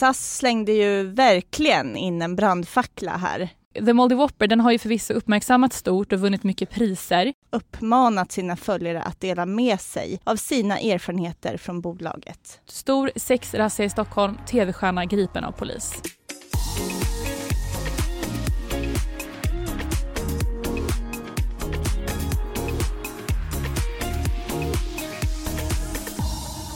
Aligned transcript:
SAS 0.00 0.36
slängde 0.36 0.72
ju 0.72 1.02
verkligen 1.02 1.96
in 1.96 2.22
en 2.22 2.36
brandfackla 2.36 3.16
här. 3.16 3.48
The 3.74 3.92
Moldy 3.92 4.14
Whopper 4.14 4.46
den 4.46 4.60
har 4.60 4.72
ju 4.72 4.78
förvisso 4.78 5.14
uppmärksammats 5.14 5.76
stort 5.76 6.12
och 6.12 6.20
vunnit 6.20 6.42
mycket 6.42 6.70
priser. 6.70 7.32
Uppmanat 7.52 8.32
sina 8.32 8.56
följare 8.56 9.02
att 9.02 9.20
dela 9.20 9.46
med 9.46 9.80
sig 9.80 10.20
av 10.24 10.36
sina 10.36 10.78
erfarenheter 10.78 11.56
från 11.56 11.80
bolaget. 11.80 12.60
Stor 12.66 13.10
sexrazzia 13.16 13.86
i 13.86 13.90
Stockholm, 13.90 14.38
tv-stjärna 14.46 15.04
gripen 15.04 15.44
av 15.44 15.52
polis. 15.52 16.02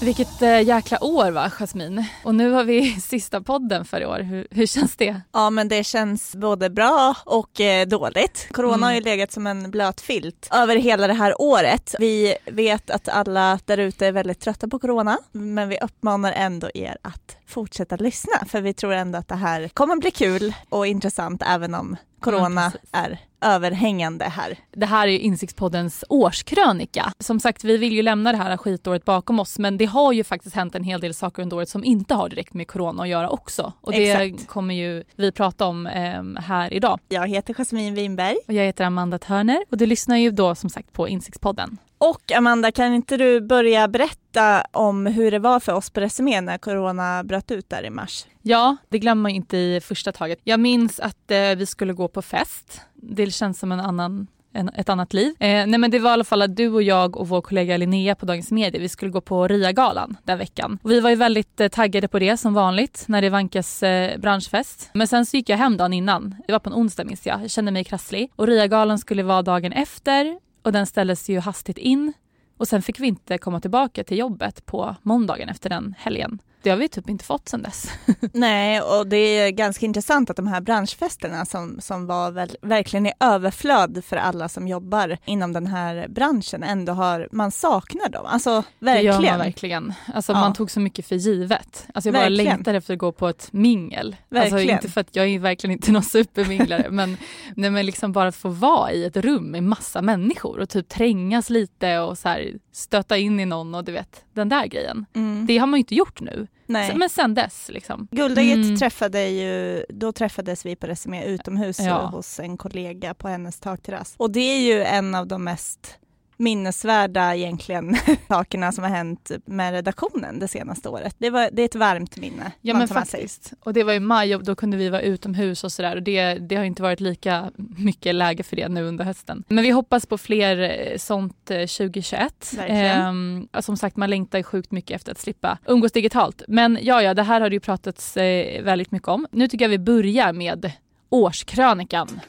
Vilket 0.03 0.43
äh, 0.43 0.61
jäkla 0.63 1.05
år 1.05 1.31
va, 1.31 1.51
Jasmin? 1.51 2.05
Och 2.25 2.35
nu 2.35 2.51
har 2.51 2.65
vi 2.65 3.01
sista 3.01 3.41
podden 3.41 3.85
för 3.85 4.01
i 4.01 4.07
år. 4.07 4.19
Hur, 4.19 4.47
hur 4.51 4.67
känns 4.67 4.97
det? 4.97 5.21
Ja, 5.33 5.51
men 5.51 5.69
det 5.69 5.85
känns 5.85 6.37
både 6.37 6.71
bra 6.71 7.15
och 7.25 7.61
eh, 7.61 7.87
dåligt. 7.87 8.49
Corona 8.53 8.75
mm. 8.75 8.83
har 8.83 8.93
ju 8.93 9.01
legat 9.01 9.33
som 9.33 9.47
en 9.47 9.71
blöt 9.71 10.01
filt 10.01 10.49
över 10.53 10.77
hela 10.77 11.07
det 11.07 11.15
här 11.15 11.41
året. 11.43 11.95
Vi 11.99 12.37
vet 12.47 12.91
att 12.91 13.09
alla 13.09 13.59
där 13.65 13.79
ute 13.79 14.07
är 14.07 14.13
väldigt 14.13 14.41
trötta 14.41 14.69
på 14.69 14.79
corona, 14.79 15.19
men 15.33 15.69
vi 15.69 15.79
uppmanar 15.79 16.33
ändå 16.33 16.71
er 16.75 16.97
att 17.03 17.37
fortsätta 17.47 17.97
lyssna, 17.97 18.45
för 18.47 18.61
vi 18.61 18.75
tror 18.75 18.93
ändå 18.93 19.19
att 19.19 19.29
det 19.29 19.35
här 19.35 19.69
kommer 19.69 19.97
bli 19.97 20.11
kul 20.11 20.55
och 20.69 20.87
intressant 20.87 21.43
även 21.47 21.75
om 21.75 21.97
corona 22.21 22.73
ja, 22.75 22.99
är 22.99 23.19
överhängande 23.41 24.25
här. 24.25 24.59
Det 24.73 24.87
här 24.87 25.09
är 25.09 25.19
Insiktspoddens 25.19 26.05
årskrönika. 26.09 27.13
Som 27.19 27.41
sagt, 27.41 27.65
vi 27.65 27.77
vill 27.77 27.93
ju 27.93 28.03
lämna 28.03 28.33
det 28.33 28.39
här 28.39 28.57
skitåret 28.57 29.05
bakom 29.05 29.41
oss 29.41 29.59
men 29.59 29.79
det 29.79 29.85
har 29.85 30.13
ju 30.13 30.25
faktiskt 30.25 30.57
hänt 30.57 30.75
en 30.75 30.85
hel 30.85 31.01
del 31.01 31.15
saker 31.15 31.43
under 31.43 31.57
året 31.57 31.69
som 31.69 31.85
inte 31.85 32.15
har 32.15 32.29
direkt 32.29 32.55
med 32.55 32.69
corona 32.69 33.03
att 33.03 33.09
göra 33.09 33.31
också. 33.31 33.73
Och 33.81 33.93
det 33.93 34.11
Exakt. 34.11 34.49
kommer 34.49 34.75
ju 34.75 35.05
vi 35.17 35.33
prata 35.33 35.67
om 35.67 35.87
eh, 35.87 36.43
här 36.43 36.75
idag. 36.75 36.99
Jag 37.09 37.29
heter 37.29 37.55
Jasmine 37.55 37.95
Winberg. 37.95 38.37
Och 38.47 38.55
jag 38.55 38.65
heter 38.65 38.85
Amanda 38.85 39.19
Törner 39.19 39.65
och 39.71 39.77
du 39.77 39.87
lyssnar 39.87 40.17
ju 40.17 40.31
då 40.31 40.55
som 40.55 40.71
sagt 40.71 40.93
på 40.93 41.09
Insiktspodden. 41.09 41.79
Och 42.03 42.33
Amanda, 42.33 42.73
kan 42.73 42.95
inte 42.95 43.17
du 43.17 43.41
börja 43.41 43.89
berätta 43.89 44.65
om 44.73 45.07
hur 45.07 45.31
det 45.31 45.39
var 45.39 45.61
för 45.61 45.73
oss 45.73 45.91
på 45.91 46.01
Resumé 46.01 46.41
när 46.41 46.59
corona 46.59 47.25
bröt 47.25 47.51
ut 47.51 47.71
där 47.71 47.85
i 47.85 47.91
mars? 47.91 48.27
Ja, 48.43 48.77
det 48.89 48.99
glömmer 48.99 49.23
man 49.23 49.31
inte 49.31 49.57
i 49.57 49.81
första 49.81 50.13
taget. 50.13 50.39
Jag 50.45 50.61
minns 50.61 51.01
att 51.01 51.31
eh, 51.31 51.55
vi 51.57 51.67
skulle 51.67 51.93
gå 51.93 52.09
på 52.09 52.23
fest. 52.23 52.81
Det 52.95 53.31
känns 53.31 53.59
som 53.59 53.73
en 53.73 53.81
annan 53.81 54.27
en, 54.53 54.69
ett 54.69 54.89
annat 54.89 55.13
liv. 55.13 55.35
Eh, 55.39 55.67
nej 55.67 55.79
men 55.79 55.91
det 55.91 55.99
var 55.99 56.11
i 56.11 56.13
alla 56.13 56.25
fall 56.25 56.43
att 56.43 56.57
du 56.57 56.69
och 56.69 56.83
jag 56.83 57.17
och 57.17 57.29
vår 57.29 57.41
kollega 57.41 57.77
Linnea 57.77 58.15
på 58.15 58.27
Dagens 58.27 58.51
Media, 58.51 58.81
vi 58.81 58.89
skulle 58.89 59.11
gå 59.11 59.21
på 59.21 59.49
RIA-galan 59.49 60.17
den 60.25 60.39
veckan. 60.39 60.79
Och 60.83 60.91
vi 60.91 61.01
var 61.01 61.11
ju 61.11 61.17
väldigt 61.17 61.61
eh, 61.61 61.69
taggade 61.69 62.09
på 62.09 62.19
det 62.19 62.37
som 62.37 62.55
vanligt 62.55 63.05
när 63.09 63.23
det 63.23 63.31
vankas 63.31 63.83
eh, 63.83 64.19
branschfest. 64.19 64.91
Men 64.93 65.09
sen 65.09 65.27
så 65.27 65.37
gick 65.37 65.49
jag 65.49 65.57
hem 65.57 65.77
dagen 65.77 65.93
innan, 65.93 66.35
det 66.47 66.53
var 66.53 66.59
på 66.59 66.71
en 66.71 66.77
onsdag 66.77 67.05
minns 67.05 67.27
jag, 67.27 67.43
jag 67.43 67.51
kände 67.51 67.71
mig 67.73 67.85
krasslig. 67.85 68.33
Och 68.37 68.47
RIA-galan 68.47 68.99
skulle 68.99 69.23
vara 69.23 69.43
dagen 69.43 69.73
efter 69.73 70.39
och 70.63 70.73
den 70.73 70.87
ställdes 70.87 71.29
ju 71.29 71.39
hastigt 71.39 71.79
in 71.79 72.13
och 72.57 72.69
sen 72.69 72.83
fick 72.83 73.01
vi 73.01 73.07
inte 73.07 73.39
komma 73.39 73.61
tillbaka 73.61 74.05
till 74.05 74.19
jobbet 74.19 74.67
på 74.67 74.97
måndagen 75.03 75.49
efter 75.49 75.71
den 75.71 75.95
helgen. 75.99 76.43
Det 76.63 76.71
har 76.71 76.77
vi 76.77 76.89
typ 76.89 77.09
inte 77.09 77.25
fått 77.25 77.49
sedan 77.49 77.63
dess. 77.63 77.91
Nej, 78.33 78.81
och 78.81 79.07
det 79.07 79.17
är 79.17 79.51
ganska 79.51 79.87
intressant 79.87 80.31
att 80.31 80.37
de 80.37 80.47
här 80.47 80.61
branschfesterna 80.61 81.47
som, 81.47 81.81
som 81.81 82.07
var 82.07 82.31
väl, 82.31 82.57
verkligen 82.63 83.07
i 83.07 83.13
överflöd 83.21 84.05
för 84.05 84.17
alla 84.17 84.49
som 84.49 84.69
jobbar 84.69 85.19
inom 85.25 85.53
den 85.53 85.67
här 85.67 86.09
branschen 86.09 86.63
ändå 86.63 86.93
har, 86.93 87.29
man 87.33 87.51
saknar 87.51 88.09
dem. 88.09 88.27
Alltså 88.27 88.65
verkligen. 88.79 89.21
Det 89.21 89.27
gör 89.27 89.33
man 89.33 89.39
verkligen. 89.39 89.95
Alltså 90.15 90.33
ja. 90.33 90.41
man 90.41 90.53
tog 90.53 90.71
så 90.71 90.81
mycket 90.81 91.07
för 91.07 91.17
givet. 91.17 91.87
Alltså 91.95 92.09
jag 92.09 92.15
bara 92.15 92.21
verkligen. 92.21 92.45
längtar 92.45 92.75
efter 92.75 92.95
att 92.95 93.01
gå 93.01 93.13
på 93.13 93.29
ett 93.29 93.49
mingel. 93.53 94.07
Alltså, 94.07 94.35
verkligen. 94.35 94.55
Alltså 94.55 94.87
inte 94.87 94.89
för 94.89 95.01
att 95.01 95.17
jag 95.17 95.27
är 95.27 95.39
verkligen 95.39 95.73
inte 95.73 95.93
någon 95.93 96.03
superminglare 96.03 96.87
men, 96.91 97.17
nej, 97.55 97.71
men 97.71 97.87
liksom 97.87 98.13
bara 98.13 98.33
få 98.33 98.49
vara 98.49 98.93
i 98.93 99.05
ett 99.05 99.17
rum 99.17 99.45
med 99.45 99.63
massa 99.63 100.03
människor 100.03 100.59
och 100.59 100.69
typ 100.69 100.89
trängas 100.89 101.51
lite 101.51 101.99
och 101.99 102.19
så 102.19 102.29
här, 102.29 102.53
stöta 102.73 103.17
in 103.17 103.41
i 103.41 103.47
någon 103.47 103.75
och 103.75 103.85
du 103.85 103.93
vet 103.93 104.25
den 104.33 104.49
där 104.49 104.67
grejen. 104.67 105.07
Mm. 105.15 105.47
Det 105.47 105.59
har 105.59 105.67
man 105.67 105.79
ju 105.79 105.81
inte 105.81 105.95
gjort 105.95 106.21
nu. 106.21 106.47
Nej. 106.71 106.97
Men 106.97 107.11
sen 107.11 107.35
dess 107.35 107.69
liksom. 107.69 108.09
Guldägget 108.11 108.57
mm. 108.57 108.77
träffade 108.77 109.29
ju, 109.29 109.85
då 109.89 110.13
träffades 110.13 110.67
vi 110.67 110.77
på 110.77 110.87
Resumé 110.87 111.25
utomhus 111.25 111.81
ja. 111.81 112.07
hos 112.07 112.41
en 112.41 112.57
kollega 112.57 113.15
på 113.15 113.29
hennes 113.29 113.61
takterrass. 113.61 114.15
Och 114.17 114.31
det 114.31 114.41
är 114.41 114.61
ju 114.61 114.83
en 114.83 115.15
av 115.15 115.27
de 115.27 115.45
mest 115.45 116.00
minnesvärda 116.41 117.35
egentligen 117.35 117.97
sakerna 118.29 118.73
som 118.73 118.85
har 118.85 118.91
hänt 118.91 119.31
med 119.45 119.73
redaktionen 119.73 120.39
det 120.39 120.49
senaste 120.49 120.89
året. 120.89 121.15
Det, 121.19 121.31
var, 121.31 121.49
det 121.53 121.63
är 121.63 121.67
ett 121.67 121.75
varmt 121.75 122.17
minne. 122.17 122.53
Ja 122.61 122.75
men 122.75 122.89
faktiskt. 122.89 123.53
Och 123.61 123.73
det 123.73 123.85
var 123.85 123.93
i 123.93 124.01
maj 124.01 124.35
och 124.35 124.45
då 124.45 124.55
kunde 124.55 124.77
vi 124.77 124.89
vara 124.89 125.03
utomhus 125.03 125.65
och 125.65 125.73
sådär 125.73 125.97
och 125.97 126.03
det, 126.03 126.35
det 126.35 126.57
har 126.57 126.65
inte 126.65 126.83
varit 126.83 127.01
lika 127.01 127.51
mycket 127.57 128.15
läge 128.15 128.43
för 128.43 128.57
det 128.57 128.69
nu 128.69 128.85
under 128.85 129.05
hösten. 129.05 129.45
Men 129.49 129.65
vi 129.65 129.71
hoppas 129.71 130.07
på 130.07 130.19
fler 130.19 130.61
eh, 130.61 130.97
sånt 130.99 131.45
2021. 131.45 132.55
Eh, 132.67 133.13
som 133.61 133.77
sagt 133.77 133.97
man 133.97 134.11
längtar 134.11 134.43
sjukt 134.43 134.71
mycket 134.71 134.97
efter 134.97 135.13
att 135.13 135.19
slippa 135.19 135.59
umgås 135.67 135.93
digitalt. 135.93 136.43
Men 136.49 136.79
ja, 136.83 137.03
ja, 137.03 137.15
det 137.15 137.23
här 137.23 137.41
har 137.41 137.51
det 137.51 137.55
ju 137.55 137.61
pratats 137.61 138.17
eh, 138.17 138.63
väldigt 138.63 138.91
mycket 138.91 139.09
om. 139.09 139.27
Nu 139.33 139.49
tycker 139.49 139.65
jag 139.65 139.71
vi 139.71 139.79
börjar 139.79 140.33
med 140.33 140.73
årskrönikan. 141.11 142.21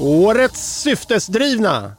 Årets 0.00 0.82
syftesdrivna 0.82 1.92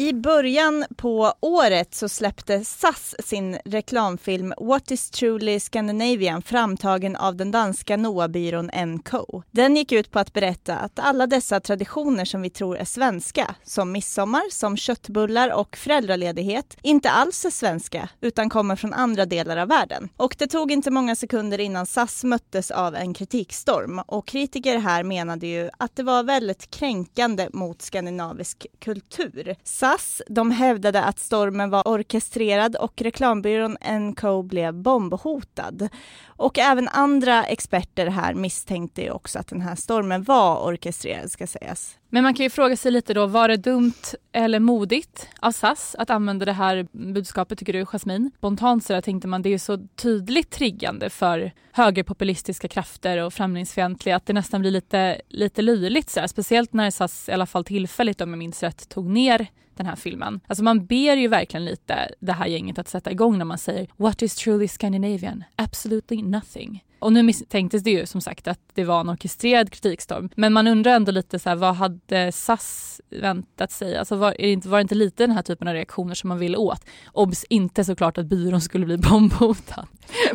i 0.00 0.12
början 0.12 0.84
på 0.96 1.34
året 1.40 1.94
så 1.94 2.08
släppte 2.08 2.64
SAS 2.64 3.14
sin 3.18 3.58
reklamfilm 3.64 4.54
What 4.60 4.90
is 4.90 5.10
truly 5.10 5.60
Scandinavian 5.60 6.42
framtagen 6.42 7.16
av 7.16 7.36
den 7.36 7.50
danska 7.50 7.96
NOA-byrån 7.96 8.70
NCO. 8.86 9.42
Den 9.50 9.76
gick 9.76 9.92
ut 9.92 10.10
på 10.10 10.18
att 10.18 10.32
berätta 10.32 10.76
att 10.76 10.98
alla 10.98 11.26
dessa 11.26 11.60
traditioner 11.60 12.24
som 12.24 12.42
vi 12.42 12.50
tror 12.50 12.76
är 12.76 12.84
svenska, 12.84 13.54
som 13.64 13.92
midsommar, 13.92 14.42
som 14.50 14.76
köttbullar 14.76 15.52
och 15.52 15.76
föräldraledighet, 15.76 16.76
inte 16.82 17.10
alls 17.10 17.44
är 17.44 17.50
svenska 17.50 18.08
utan 18.20 18.50
kommer 18.50 18.76
från 18.76 18.92
andra 18.92 19.26
delar 19.26 19.56
av 19.56 19.68
världen. 19.68 20.08
Och 20.16 20.36
det 20.38 20.46
tog 20.46 20.72
inte 20.72 20.90
många 20.90 21.16
sekunder 21.16 21.60
innan 21.60 21.86
SAS 21.86 22.24
möttes 22.24 22.70
av 22.70 22.94
en 22.94 23.14
kritikstorm 23.14 23.98
och 24.06 24.26
kritiker 24.26 24.78
här 24.78 25.02
menade 25.02 25.46
ju 25.46 25.70
att 25.78 25.96
det 25.96 26.02
var 26.02 26.22
väldigt 26.22 26.70
kränkande 26.70 27.48
mot 27.52 27.82
skandinavisk 27.82 28.66
kultur. 28.78 29.56
SAS 29.64 29.89
de 30.28 30.50
hävdade 30.50 31.04
att 31.04 31.18
stormen 31.18 31.70
var 31.70 31.88
orkestrerad 31.88 32.76
och 32.76 33.02
reklambyrån 33.02 33.76
NCO 34.00 34.42
blev 34.42 34.74
bombhotad. 34.74 35.88
Och 36.26 36.58
även 36.58 36.88
andra 36.88 37.44
experter 37.44 38.06
här 38.06 38.34
misstänkte 38.34 39.02
ju 39.02 39.10
också 39.10 39.38
att 39.38 39.48
den 39.48 39.60
här 39.60 39.74
stormen 39.74 40.22
var 40.22 40.66
orkestrerad 40.66 41.30
ska 41.30 41.46
sägas. 41.46 41.99
Men 42.12 42.22
man 42.22 42.34
kan 42.34 42.44
ju 42.44 42.50
fråga 42.50 42.76
sig 42.76 42.92
lite 42.92 43.14
då, 43.14 43.26
var 43.26 43.48
det 43.48 43.56
dumt 43.56 44.02
eller 44.32 44.60
modigt 44.60 45.28
av 45.40 45.52
SAS 45.52 45.96
att 45.98 46.10
använda 46.10 46.44
det 46.44 46.52
här 46.52 46.86
budskapet 46.92 47.58
tycker 47.58 47.72
du 47.72 47.84
Jasmin? 47.86 48.30
Spontant 48.38 48.84
så 48.84 48.92
där 48.92 49.00
tänkte 49.00 49.28
man 49.28 49.42
det 49.42 49.48
är 49.48 49.50
ju 49.50 49.58
så 49.58 49.86
tydligt 49.96 50.50
triggande 50.50 51.10
för 51.10 51.52
högerpopulistiska 51.72 52.68
krafter 52.68 53.24
och 53.24 53.32
främlingsfientliga 53.32 54.16
att 54.16 54.26
det 54.26 54.32
nästan 54.32 54.60
blir 54.60 54.70
lite, 54.70 55.20
lite 55.28 55.62
löjligt 55.62 56.10
så 56.10 56.20
där 56.20 56.26
Speciellt 56.26 56.72
när 56.72 56.90
SAS 56.90 57.28
i 57.28 57.32
alla 57.32 57.46
fall 57.46 57.64
tillfälligt 57.64 58.20
om 58.20 58.30
jag 58.30 58.38
minns 58.38 58.62
rätt 58.62 58.88
tog 58.88 59.06
ner 59.06 59.46
den 59.74 59.86
här 59.86 59.96
filmen. 59.96 60.40
Alltså 60.46 60.64
man 60.64 60.86
ber 60.86 61.16
ju 61.16 61.28
verkligen 61.28 61.64
lite 61.64 62.14
det 62.20 62.32
här 62.32 62.46
gänget 62.46 62.78
att 62.78 62.88
sätta 62.88 63.10
igång 63.10 63.38
när 63.38 63.44
man 63.44 63.58
säger 63.58 63.88
What 63.96 64.22
is 64.22 64.34
truly 64.34 64.68
Scandinavian? 64.68 65.44
Absolutely 65.56 66.22
nothing. 66.22 66.84
Och 67.00 67.12
nu 67.12 67.22
misstänktes 67.22 67.82
det 67.82 67.90
ju 67.90 68.06
som 68.06 68.20
sagt 68.20 68.48
att 68.48 68.60
det 68.74 68.84
var 68.84 69.00
en 69.00 69.08
orkestrerad 69.08 69.72
kritikstorm. 69.72 70.28
Men 70.36 70.52
man 70.52 70.66
undrar 70.66 70.92
ändå 70.92 71.12
lite 71.12 71.38
så 71.38 71.48
här, 71.48 71.56
vad 71.56 71.74
hade 71.74 72.32
SAS 72.32 73.00
väntat 73.10 73.72
sig? 73.72 73.96
Alltså 73.96 74.16
var, 74.16 74.30
är 74.30 74.46
det 74.46 74.52
inte, 74.52 74.68
var 74.68 74.78
det 74.78 74.82
inte 74.82 74.94
lite 74.94 75.22
den 75.22 75.30
här 75.30 75.42
typen 75.42 75.68
av 75.68 75.74
reaktioner 75.74 76.14
som 76.14 76.28
man 76.28 76.38
ville 76.38 76.56
åt? 76.56 76.84
Obs! 77.12 77.44
Inte 77.44 77.84
såklart 77.84 78.18
att 78.18 78.26
byrån 78.26 78.60
skulle 78.60 78.86
bli 78.86 78.96
bombhotad. 79.10 79.86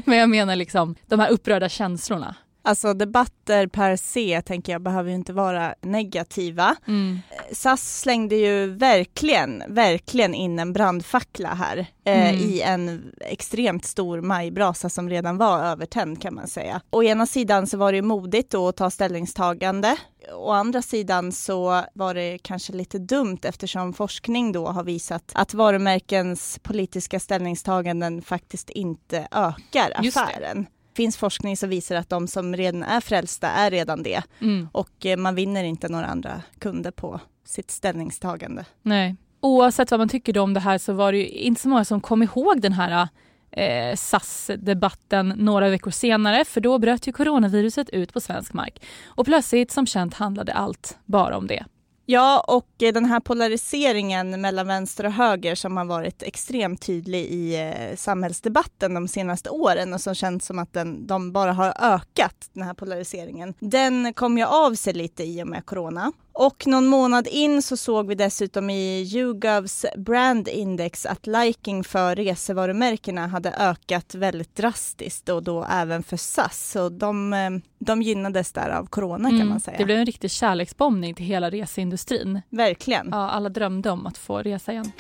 Men 0.06 0.18
jag 0.18 0.30
menar 0.30 0.56
liksom 0.56 0.96
de 1.08 1.20
här 1.20 1.31
upprörda 1.31 1.70
känslorna. 1.70 2.36
Alltså 2.66 2.94
debatter 2.94 3.67
per 3.67 3.96
se 3.96 4.41
tänker 4.41 4.72
jag 4.72 4.82
behöver 4.82 5.09
ju 5.09 5.16
inte 5.16 5.34
vara 5.34 5.76
negativa. 5.82 6.76
Mm. 6.88 7.20
SAS 7.52 8.00
slängde 8.00 8.35
ju 8.35 8.67
verkligen, 8.67 9.64
verkligen 9.67 10.34
in 10.34 10.59
en 10.59 10.73
brandfackla 10.73 11.50
här 11.50 11.78
eh, 12.06 12.29
mm. 12.29 12.35
i 12.35 12.62
en 12.62 13.12
extremt 13.20 13.85
stor 13.85 14.22
majbrasa 14.22 14.90
som 14.90 15.09
redan 15.09 15.38
var 15.38 15.59
övertänd 15.59 16.22
kan 16.22 16.35
man 16.35 16.47
säga. 16.47 16.82
Å 16.90 17.03
ena 17.03 17.26
sidan 17.26 17.67
så 17.67 17.78
var 17.78 17.91
det 17.91 18.02
modigt 18.02 18.52
då 18.52 18.68
att 18.68 18.78
ta 18.78 18.90
ställningstagande. 18.90 19.97
Å 20.34 20.52
andra 20.52 20.82
sidan 20.82 21.32
så 21.32 21.84
var 21.94 22.14
det 22.14 22.38
kanske 22.38 22.73
lite 22.73 23.00
dumt 23.00 23.40
eftersom 23.44 23.94
forskning 23.94 24.52
då 24.52 24.68
har 24.68 24.84
visat 24.84 25.32
att 25.35 25.53
varumärkens 25.53 26.59
politiska 26.64 27.20
ställningstaganden 27.20 28.22
faktiskt 28.22 28.70
inte 28.70 29.28
ökar 29.32 29.91
affären 29.96 30.68
finns 30.96 31.18
forskning 31.18 31.58
som 31.58 31.70
visar 31.70 31.96
att 31.96 32.09
de 32.09 32.28
som 32.28 32.56
redan 32.56 32.84
är 32.84 33.02
frälsta 33.02 33.50
är 33.50 33.72
redan 33.72 34.03
det. 34.03 34.24
Mm. 34.42 34.70
Och 34.72 35.06
eh, 35.06 35.18
man 35.18 35.36
vinner 35.36 35.64
inte 35.64 35.90
några 35.90 36.06
andra 36.06 36.42
kunder 36.59 36.92
på 36.92 37.20
sitt 37.46 37.72
ställningstagande. 37.72 38.66
Nej. 38.82 39.16
Oavsett 39.42 39.92
vad 39.92 40.00
man 40.00 40.09
tycker 40.09 40.38
om 40.38 40.53
det 40.53 40.59
här 40.59 40.78
så 40.78 40.94
var 40.94 41.12
det 41.12 41.18
ju 41.18 41.28
inte 41.28 41.62
så 41.62 41.70
många 41.70 41.86
som 41.86 42.02
kom 42.02 42.24
ihåg 42.24 42.62
den 42.62 42.74
här 42.74 43.08
eh, 43.52 43.96
SAS-debatten 43.96 45.34
några 45.38 45.70
veckor 45.70 45.92
senare 45.92 46.46
för 46.46 46.62
då 46.62 46.80
bröt 46.80 47.08
ju 47.08 47.14
coronaviruset 47.14 47.90
ut 47.90 48.14
på 48.14 48.22
svensk 48.22 48.53
mark. 48.53 48.84
Och 49.06 49.26
plötsligt 49.26 49.72
som 49.72 49.88
känt 49.88 50.14
handlade 50.14 50.53
allt 50.53 50.97
bara 51.06 51.38
om 51.38 51.47
det. 51.47 51.66
Ja, 52.07 52.46
och 52.47 52.84
eh, 52.84 52.93
den 52.93 53.05
här 53.05 53.19
polariseringen 53.19 54.41
mellan 54.41 54.67
vänster 54.67 55.05
och 55.05 55.11
höger 55.11 55.55
som 55.55 55.78
har 55.78 55.85
varit 55.85 56.23
extremt 56.23 56.81
tydlig 56.81 57.25
i 57.25 57.55
eh, 57.55 57.96
samhällsdebatten 57.96 58.93
de 58.93 59.07
senaste 59.07 59.49
åren 59.49 59.93
och 59.93 60.02
som 60.02 60.16
känns 60.16 60.46
som 60.46 60.59
att 60.59 60.73
den, 60.73 61.07
de 61.07 61.31
bara 61.31 61.53
har 61.53 61.73
ökat, 61.81 62.49
den 62.53 62.63
här 62.63 62.73
polariseringen. 62.73 63.53
Den 63.59 64.13
kom 64.13 64.37
ju 64.37 64.46
av 64.46 64.75
sig 64.75 64.93
lite 64.93 65.23
i 65.23 65.43
och 65.43 65.47
med 65.47 65.66
corona. 65.66 66.11
Och 66.37 66.67
någon 66.67 66.87
månad 66.87 67.28
in 67.28 67.61
så 67.61 67.78
såg 67.78 68.08
vi 68.08 68.16
dessutom 68.16 68.70
i 68.70 69.02
YouGovs 69.16 69.85
Brand 69.97 70.47
Index 70.47 71.05
att 71.05 71.28
liking 71.28 71.84
för 71.84 72.16
resevarumärkena 72.16 73.28
hade 73.28 73.52
ökat 73.52 74.16
väldigt 74.16 74.55
drastiskt 74.55 75.29
och 75.29 75.43
då 75.43 75.66
även 75.72 76.03
för 76.03 76.17
SAS. 76.17 76.72
Så 76.72 76.90
de, 76.90 77.34
eh, 77.34 77.49
de 77.79 78.02
gynnades 78.02 78.52
där 78.52 78.70
av 78.70 78.85
corona 78.85 79.29
kan 79.29 79.35
mm, 79.35 79.49
man 79.49 79.59
säga. 79.59 79.78
Det 79.78 79.85
blev 79.85 79.99
en 79.99 80.05
riktig 80.05 80.32
kärleksbombning 80.32 81.14
till 81.16 81.26
hela 81.26 81.49
reseindustrin. 81.49 82.41
Verkligen. 82.49 83.09
Ja, 83.11 83.29
alla 83.29 83.49
drömde 83.49 83.90
om 83.90 84.05
att 84.05 84.17
få 84.17 84.37
resa 84.37 84.72
igen. 84.72 84.91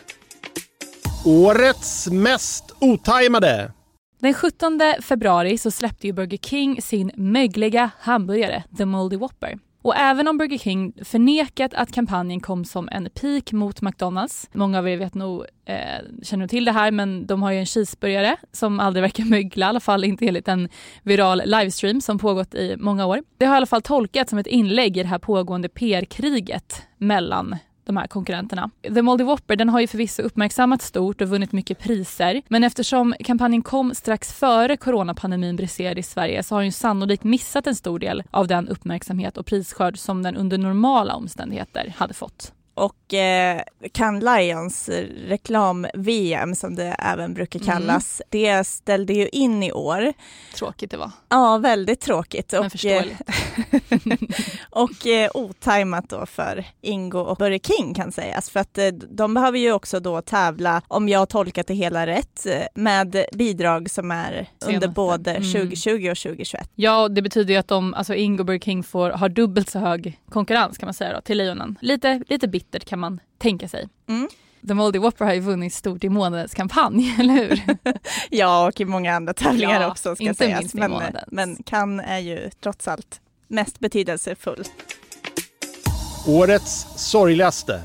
Årets 1.25 2.07
mest 2.07 2.75
otajmade 2.79 3.71
den 4.19 4.33
17 4.33 4.79
februari 5.01 5.57
så 5.57 5.71
släppte 5.71 6.07
ju 6.07 6.13
Burger 6.13 6.37
King 6.37 6.81
sin 6.81 7.11
mögliga 7.15 7.91
hamburgare, 7.99 8.63
The 8.77 8.85
Moldy 8.85 9.17
Whopper. 9.17 9.59
Och 9.85 9.95
även 9.95 10.27
om 10.27 10.37
Burger 10.37 10.57
King 10.57 10.93
förnekat 11.03 11.73
att 11.73 11.91
kampanjen 11.91 12.39
kom 12.39 12.65
som 12.65 12.89
en 12.91 13.09
pik 13.09 13.51
mot 13.51 13.81
McDonalds, 13.81 14.49
många 14.53 14.79
av 14.79 14.89
er 14.89 14.97
vet 14.97 15.13
nog, 15.13 15.45
eh, 15.65 15.75
känner 16.23 16.47
till 16.47 16.65
det 16.65 16.71
här, 16.71 16.91
men 16.91 17.25
de 17.25 17.43
har 17.43 17.51
ju 17.51 17.59
en 17.59 17.65
cheeseburgare 17.65 18.37
som 18.51 18.79
aldrig 18.79 19.01
verkar 19.01 19.23
mögla, 19.25 19.65
i 19.65 19.69
alla 19.69 19.79
fall 19.79 20.03
inte 20.03 20.27
enligt 20.27 20.47
en 20.47 20.69
viral 21.03 21.41
livestream 21.45 22.01
som 22.01 22.19
pågått 22.19 22.55
i 22.55 22.75
många 22.77 23.05
år. 23.05 23.23
Det 23.37 23.45
har 23.45 23.55
i 23.55 23.57
alla 23.57 23.65
fall 23.65 23.81
tolkats 23.81 24.29
som 24.29 24.39
ett 24.39 24.47
inlägg 24.47 24.97
i 24.97 25.03
det 25.03 25.09
här 25.09 25.19
pågående 25.19 25.69
PR-kriget 25.69 26.81
mellan 26.97 27.55
de 27.85 27.97
här 27.97 28.07
konkurrenterna. 28.07 28.69
The 28.81 29.01
Moldy 29.01 29.23
Whopper 29.23 29.55
den 29.55 29.69
har 29.69 29.79
ju 29.79 29.87
förvisso 29.87 30.21
uppmärksammats 30.21 30.85
stort 30.85 31.21
och 31.21 31.29
vunnit 31.29 31.51
mycket 31.51 31.79
priser. 31.79 32.41
Men 32.47 32.63
eftersom 32.63 33.15
kampanjen 33.19 33.61
kom 33.61 33.95
strax 33.95 34.33
före 34.33 34.77
coronapandemin 34.77 35.55
briserade 35.55 35.99
i 35.99 36.03
Sverige 36.03 36.43
så 36.43 36.55
har 36.55 36.61
den 36.61 36.71
sannolikt 36.71 37.23
missat 37.23 37.67
en 37.67 37.75
stor 37.75 37.99
del 37.99 38.23
av 38.31 38.47
den 38.47 38.67
uppmärksamhet 38.67 39.37
och 39.37 39.45
prisskörd 39.45 39.97
som 39.99 40.23
den 40.23 40.35
under 40.35 40.57
normala 40.57 41.15
omständigheter 41.15 41.93
hade 41.97 42.13
fått 42.13 42.51
och 42.75 43.13
eh, 43.13 43.61
Cannes 43.91 44.23
Lions 44.23 44.89
reklam-VM 45.27 46.55
som 46.55 46.75
det 46.75 46.95
även 46.99 47.33
brukar 47.33 47.59
mm. 47.59 47.73
kallas, 47.73 48.21
mm. 48.21 48.27
det 48.29 48.67
ställde 48.67 49.13
ju 49.13 49.27
in 49.27 49.63
i 49.63 49.71
år. 49.71 50.13
Tråkigt 50.55 50.91
det 50.91 50.97
var. 50.97 51.11
Ja, 51.29 51.57
väldigt 51.57 52.01
tråkigt. 52.01 52.51
Men 52.51 52.65
och, 52.65 52.85
eh, 52.85 53.05
och 54.69 55.07
eh, 55.07 55.29
otajmat 55.33 56.09
då 56.09 56.25
för 56.25 56.65
Ingo 56.81 57.19
och 57.19 57.37
Burger 57.37 57.59
King 57.59 57.93
kan 57.93 58.11
sägas, 58.11 58.49
för 58.49 58.59
att 58.59 58.77
eh, 58.77 58.87
de 58.87 59.33
behöver 59.33 59.59
ju 59.59 59.71
också 59.71 59.99
då 59.99 60.21
tävla, 60.21 60.81
om 60.87 61.09
jag 61.09 61.19
har 61.19 61.25
tolkat 61.25 61.67
det 61.67 61.73
hela 61.73 62.07
rätt, 62.07 62.45
eh, 62.45 62.61
med 62.75 63.25
bidrag 63.33 63.89
som 63.89 64.11
är 64.11 64.33
Senaste. 64.33 64.73
under 64.73 64.87
både 64.87 65.31
mm. 65.31 65.51
2020 65.51 66.09
och 66.11 66.17
2021. 66.17 66.69
Ja, 66.75 67.07
det 67.07 67.21
betyder 67.21 67.53
ju 67.53 67.59
att 67.59 67.67
de, 67.67 67.93
alltså 67.93 68.15
Ingo 68.15 68.39
och 68.39 68.45
Burger 68.45 68.59
King 68.59 68.83
får, 68.83 69.09
har 69.09 69.29
dubbelt 69.29 69.69
så 69.69 69.79
hög 69.79 70.19
konkurrens 70.29 70.77
kan 70.77 70.87
man 70.87 70.93
säga 70.93 71.13
då, 71.13 71.21
till 71.21 71.37
Lejonen. 71.37 71.77
Lite, 71.81 72.23
lite 72.27 72.47
bitter 72.47 72.64
bittert 72.71 72.89
kan 72.89 72.99
man 72.99 73.19
tänka 73.37 73.67
sig. 73.67 73.89
Mm. 74.07 74.27
The 74.67 74.73
Moldy 74.73 74.99
Whopper 74.99 75.25
har 75.25 75.33
ju 75.33 75.39
vunnit 75.39 75.73
stort 75.73 76.03
i 76.03 76.09
månadens 76.09 76.53
kampanj, 76.53 77.15
eller 77.19 77.33
hur? 77.33 77.61
ja, 78.29 78.67
och 78.67 78.81
i 78.81 78.85
många 78.85 79.15
andra 79.15 79.33
tävlingar 79.33 79.81
ja, 79.81 79.91
också 79.91 80.15
ska 80.15 80.23
inte 80.23 80.37
sägas. 80.37 80.59
Minst 80.59 80.73
men, 80.73 81.01
men 81.27 81.63
kan 81.63 81.99
är 81.99 82.19
ju 82.19 82.49
trots 82.61 82.87
allt 82.87 83.21
mest 83.47 83.79
betydelsefull. 83.79 84.63
Årets 86.27 86.87
sorgligaste. 86.95 87.81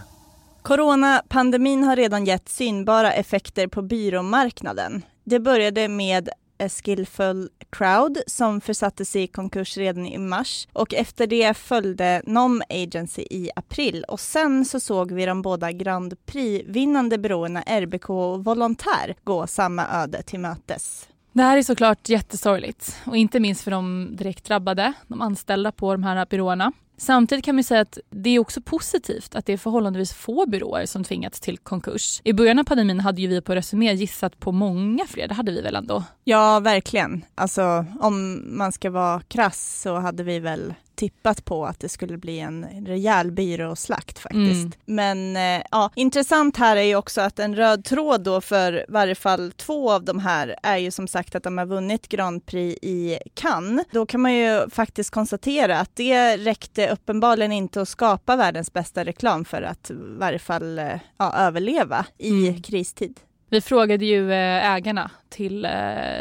Coronapandemin 0.62 1.85
har 1.85 1.97
redan 1.97 2.25
gett 2.25 2.49
synbara 2.49 3.12
effekter 3.12 3.67
på 3.67 3.83
byråmarknaden. 3.83 5.03
Det 5.25 5.41
började 5.41 5.88
med 5.88 6.29
A 6.61 6.69
Skillful 6.69 7.49
Crowd 7.71 8.19
som 8.27 8.61
försattes 8.61 9.17
i 9.17 9.27
konkurs 9.27 9.77
redan 9.77 10.07
i 10.07 10.19
mars 10.19 10.69
och 10.73 10.95
efter 10.95 11.27
det 11.27 11.55
följde 11.55 12.23
Nom 12.27 12.62
Agency 12.69 13.23
i 13.31 13.51
april 13.57 14.05
och 14.09 14.21
sen 14.21 14.65
så 14.65 14.81
såg 14.81 15.12
vi 15.12 15.27
de 15.27 15.43
båda 15.43 15.73
Grand 15.73 16.27
Prix-vinnande 16.27 17.19
byråerna 17.19 17.62
RBK 17.62 18.11
och 18.11 18.45
Volontär 18.45 19.15
gå 19.25 19.47
samma 19.47 19.87
öde 20.03 20.23
till 20.23 20.41
mötes. 20.41 21.10
Det 21.32 21.43
här 21.43 21.56
är 21.56 21.62
såklart 21.62 22.09
jättesorgligt 22.09 22.97
och 23.06 23.17
inte 23.17 23.41
minst 23.41 23.62
för 23.62 23.71
de 23.71 24.09
direkt 24.17 24.44
drabbade, 24.44 24.93
de 25.06 25.21
anställda 25.21 25.73
på 25.73 25.93
de 25.93 26.03
här 26.05 26.27
byråerna. 26.31 26.73
Samtidigt 26.97 27.44
kan 27.44 27.55
man 27.55 27.65
säga 27.65 27.81
att 27.81 27.99
det 28.11 28.31
är 28.31 28.38
också 28.38 28.61
positivt 28.61 29.35
att 29.35 29.47
det 29.47 29.53
är 29.53 29.56
förhållandevis 29.56 30.12
få 30.12 30.47
byråer 30.47 30.87
som 30.87 31.05
tvingats 31.05 31.41
till 31.41 31.59
konkurs. 31.59 32.21
I 32.25 32.32
början 32.32 32.59
av 32.59 32.65
pandemin 32.65 33.00
hade 33.00 33.23
ju 33.23 33.29
vi 33.29 33.41
på 33.41 33.55
Resumé 33.55 33.93
gissat 33.93 34.41
på 34.41 34.53
många 34.53 35.06
fler, 35.06 35.29
det 35.29 35.35
hade 35.35 35.53
vi 35.53 35.61
väl 35.61 35.77
ändå? 35.77 36.05
Ja, 36.25 36.61
verkligen. 36.61 37.25
Alltså 37.35 37.85
om 38.00 38.43
man 38.59 38.73
ska 38.73 38.91
vara 38.91 39.21
krass 39.21 39.81
så 39.83 39.97
hade 39.97 40.23
vi 40.23 40.38
väl 40.38 40.75
tippat 41.00 41.44
på 41.44 41.67
att 41.67 41.81
det 41.81 41.88
skulle 41.88 42.19
bli 42.19 42.41
en 42.41 42.87
rejäl 42.87 43.32
byråslakt 43.32 44.19
faktiskt. 44.19 44.64
Mm. 44.64 44.73
Men 44.85 45.37
eh, 45.37 45.67
ja, 45.70 45.91
intressant 45.94 46.56
här 46.56 46.76
är 46.76 46.82
ju 46.82 46.97
också 46.97 47.20
att 47.20 47.38
en 47.38 47.56
röd 47.56 47.85
tråd 47.85 48.20
då 48.20 48.41
för 48.41 48.85
varje 48.88 49.14
fall 49.14 49.52
två 49.52 49.93
av 49.93 50.05
de 50.05 50.19
här 50.19 50.56
är 50.62 50.76
ju 50.76 50.91
som 50.91 51.08
sagt 51.08 51.35
att 51.35 51.43
de 51.43 51.58
har 51.58 51.67
vunnit 51.67 52.08
Grand 52.08 52.47
Prix 52.47 52.79
i 52.82 53.19
Cannes. 53.35 53.87
Då 53.91 54.06
kan 54.06 54.20
man 54.20 54.35
ju 54.35 54.70
faktiskt 54.70 55.11
konstatera 55.11 55.79
att 55.79 55.97
det 55.97 56.37
räckte 56.37 56.91
uppenbarligen 56.91 57.52
inte 57.52 57.82
att 57.82 57.88
skapa 57.88 58.37
världens 58.37 58.73
bästa 58.73 59.05
reklam 59.05 59.44
för 59.44 59.62
att 59.62 59.91
i 59.91 59.94
varje 59.94 60.38
fall 60.38 60.79
eh, 60.79 61.00
ja, 61.17 61.35
överleva 61.37 62.06
i 62.19 62.49
mm. 62.49 62.62
kristid. 62.62 63.20
Vi 63.52 63.61
frågade 63.61 64.05
ju 64.05 64.32
eh, 64.32 64.73
ägarna 64.75 65.11
till, 65.29 65.64
eh, 65.64 65.70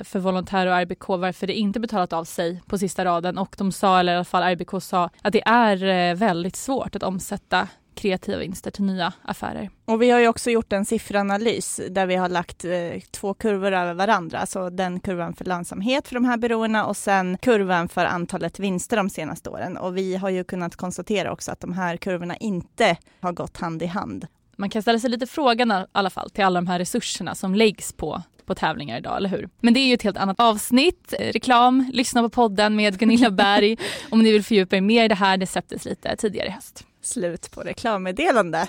för 0.04 0.20
Volontär 0.20 0.68
och 0.68 0.74
RBK 0.74 1.08
varför 1.08 1.48
det 1.48 1.54
inte 1.54 1.80
betalat 1.80 2.14
av 2.14 2.24
sig 2.24 2.62
på 2.68 2.78
sista 2.78 3.06
raden 3.06 3.38
och 3.38 3.56
de 3.58 3.72
sa, 3.72 4.00
eller 4.00 4.14
i 4.14 4.16
alla 4.16 4.26
fall 4.26 4.44
RBK 4.44 4.84
sa, 4.84 5.10
att 5.22 5.34
det 5.34 5.42
är 5.46 5.84
eh, 5.84 6.16
väldigt 6.16 6.56
svårt 6.56 6.96
att 6.96 7.04
omsätta 7.04 7.68
kreativa 7.96 8.38
vinster 8.38 8.72
till 8.72 8.84
nya 8.84 9.14
affärer. 9.22 9.70
Och 9.86 10.02
vi 10.02 10.10
har 10.10 10.20
ju 10.20 10.28
också 10.28 10.50
gjort 10.50 10.74
en 10.74 10.86
sifferanalys 10.86 11.82
där 11.90 12.06
vi 12.06 12.16
har 12.16 12.30
lagt 12.30 12.66
två 13.12 13.34
kurvor 13.34 13.72
över 13.72 13.94
varandra, 13.94 14.40
alltså 14.40 14.70
den 14.70 15.00
kurvan 15.00 15.34
för 15.34 15.46
lönsamhet 15.46 16.08
för 16.08 16.16
de 16.16 16.26
här 16.26 16.38
byråerna 16.38 16.86
och 16.86 16.98
sen 16.98 17.38
kurvan 17.38 17.90
för 17.90 18.06
antalet 18.06 18.60
vinster 18.60 18.98
de 18.98 19.10
senaste 19.10 19.50
åren. 19.50 19.78
Och 19.78 19.98
vi 19.98 20.16
har 20.16 20.30
ju 20.30 20.44
kunnat 20.44 20.76
konstatera 20.76 21.32
också 21.32 21.52
att 21.52 21.60
de 21.60 21.74
här 21.74 21.98
kurvorna 21.98 22.38
inte 22.38 22.98
har 23.20 23.32
gått 23.32 23.58
hand 23.58 23.84
i 23.84 23.86
hand 23.86 24.28
man 24.60 24.70
kan 24.70 24.82
ställa 24.82 25.00
sig 25.00 25.10
lite 25.10 25.28
frågan 25.28 25.72
i 25.72 25.86
alla 25.92 26.10
fall 26.10 26.30
till 26.30 26.44
alla 26.44 26.62
de 26.62 26.68
här 26.68 26.80
resurserna 26.80 27.36
som 27.36 27.56
läggs 27.56 27.94
på 27.94 28.24
på 28.46 28.56
tävlingar 28.56 28.98
idag, 28.98 29.18
eller 29.18 29.30
hur? 29.30 29.50
Men 29.62 29.74
det 29.74 29.80
är 29.80 29.86
ju 29.86 29.94
ett 29.94 30.02
helt 30.02 30.18
annat 30.18 30.40
avsnitt. 30.40 31.14
Reklam, 31.20 31.90
lyssna 31.94 32.22
på 32.22 32.30
podden 32.30 32.76
med 32.76 33.00
Gunilla 33.00 33.32
Berg 33.32 33.78
om 34.10 34.24
ni 34.24 34.32
vill 34.32 34.44
fördjupa 34.44 34.78
er 34.78 34.82
mer 34.82 35.06
i 35.06 35.08
det 35.08 35.16
här. 35.16 35.38
Det 35.38 35.48
släpptes 35.48 35.86
lite 35.86 36.16
tidigare 36.16 36.48
i 36.48 36.52
höst. 36.52 36.86
Slut 37.02 37.52
på 37.52 37.62
reklammeddelande. 37.62 38.68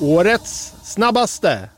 Årets 0.00 0.74
snabbaste 0.82 1.70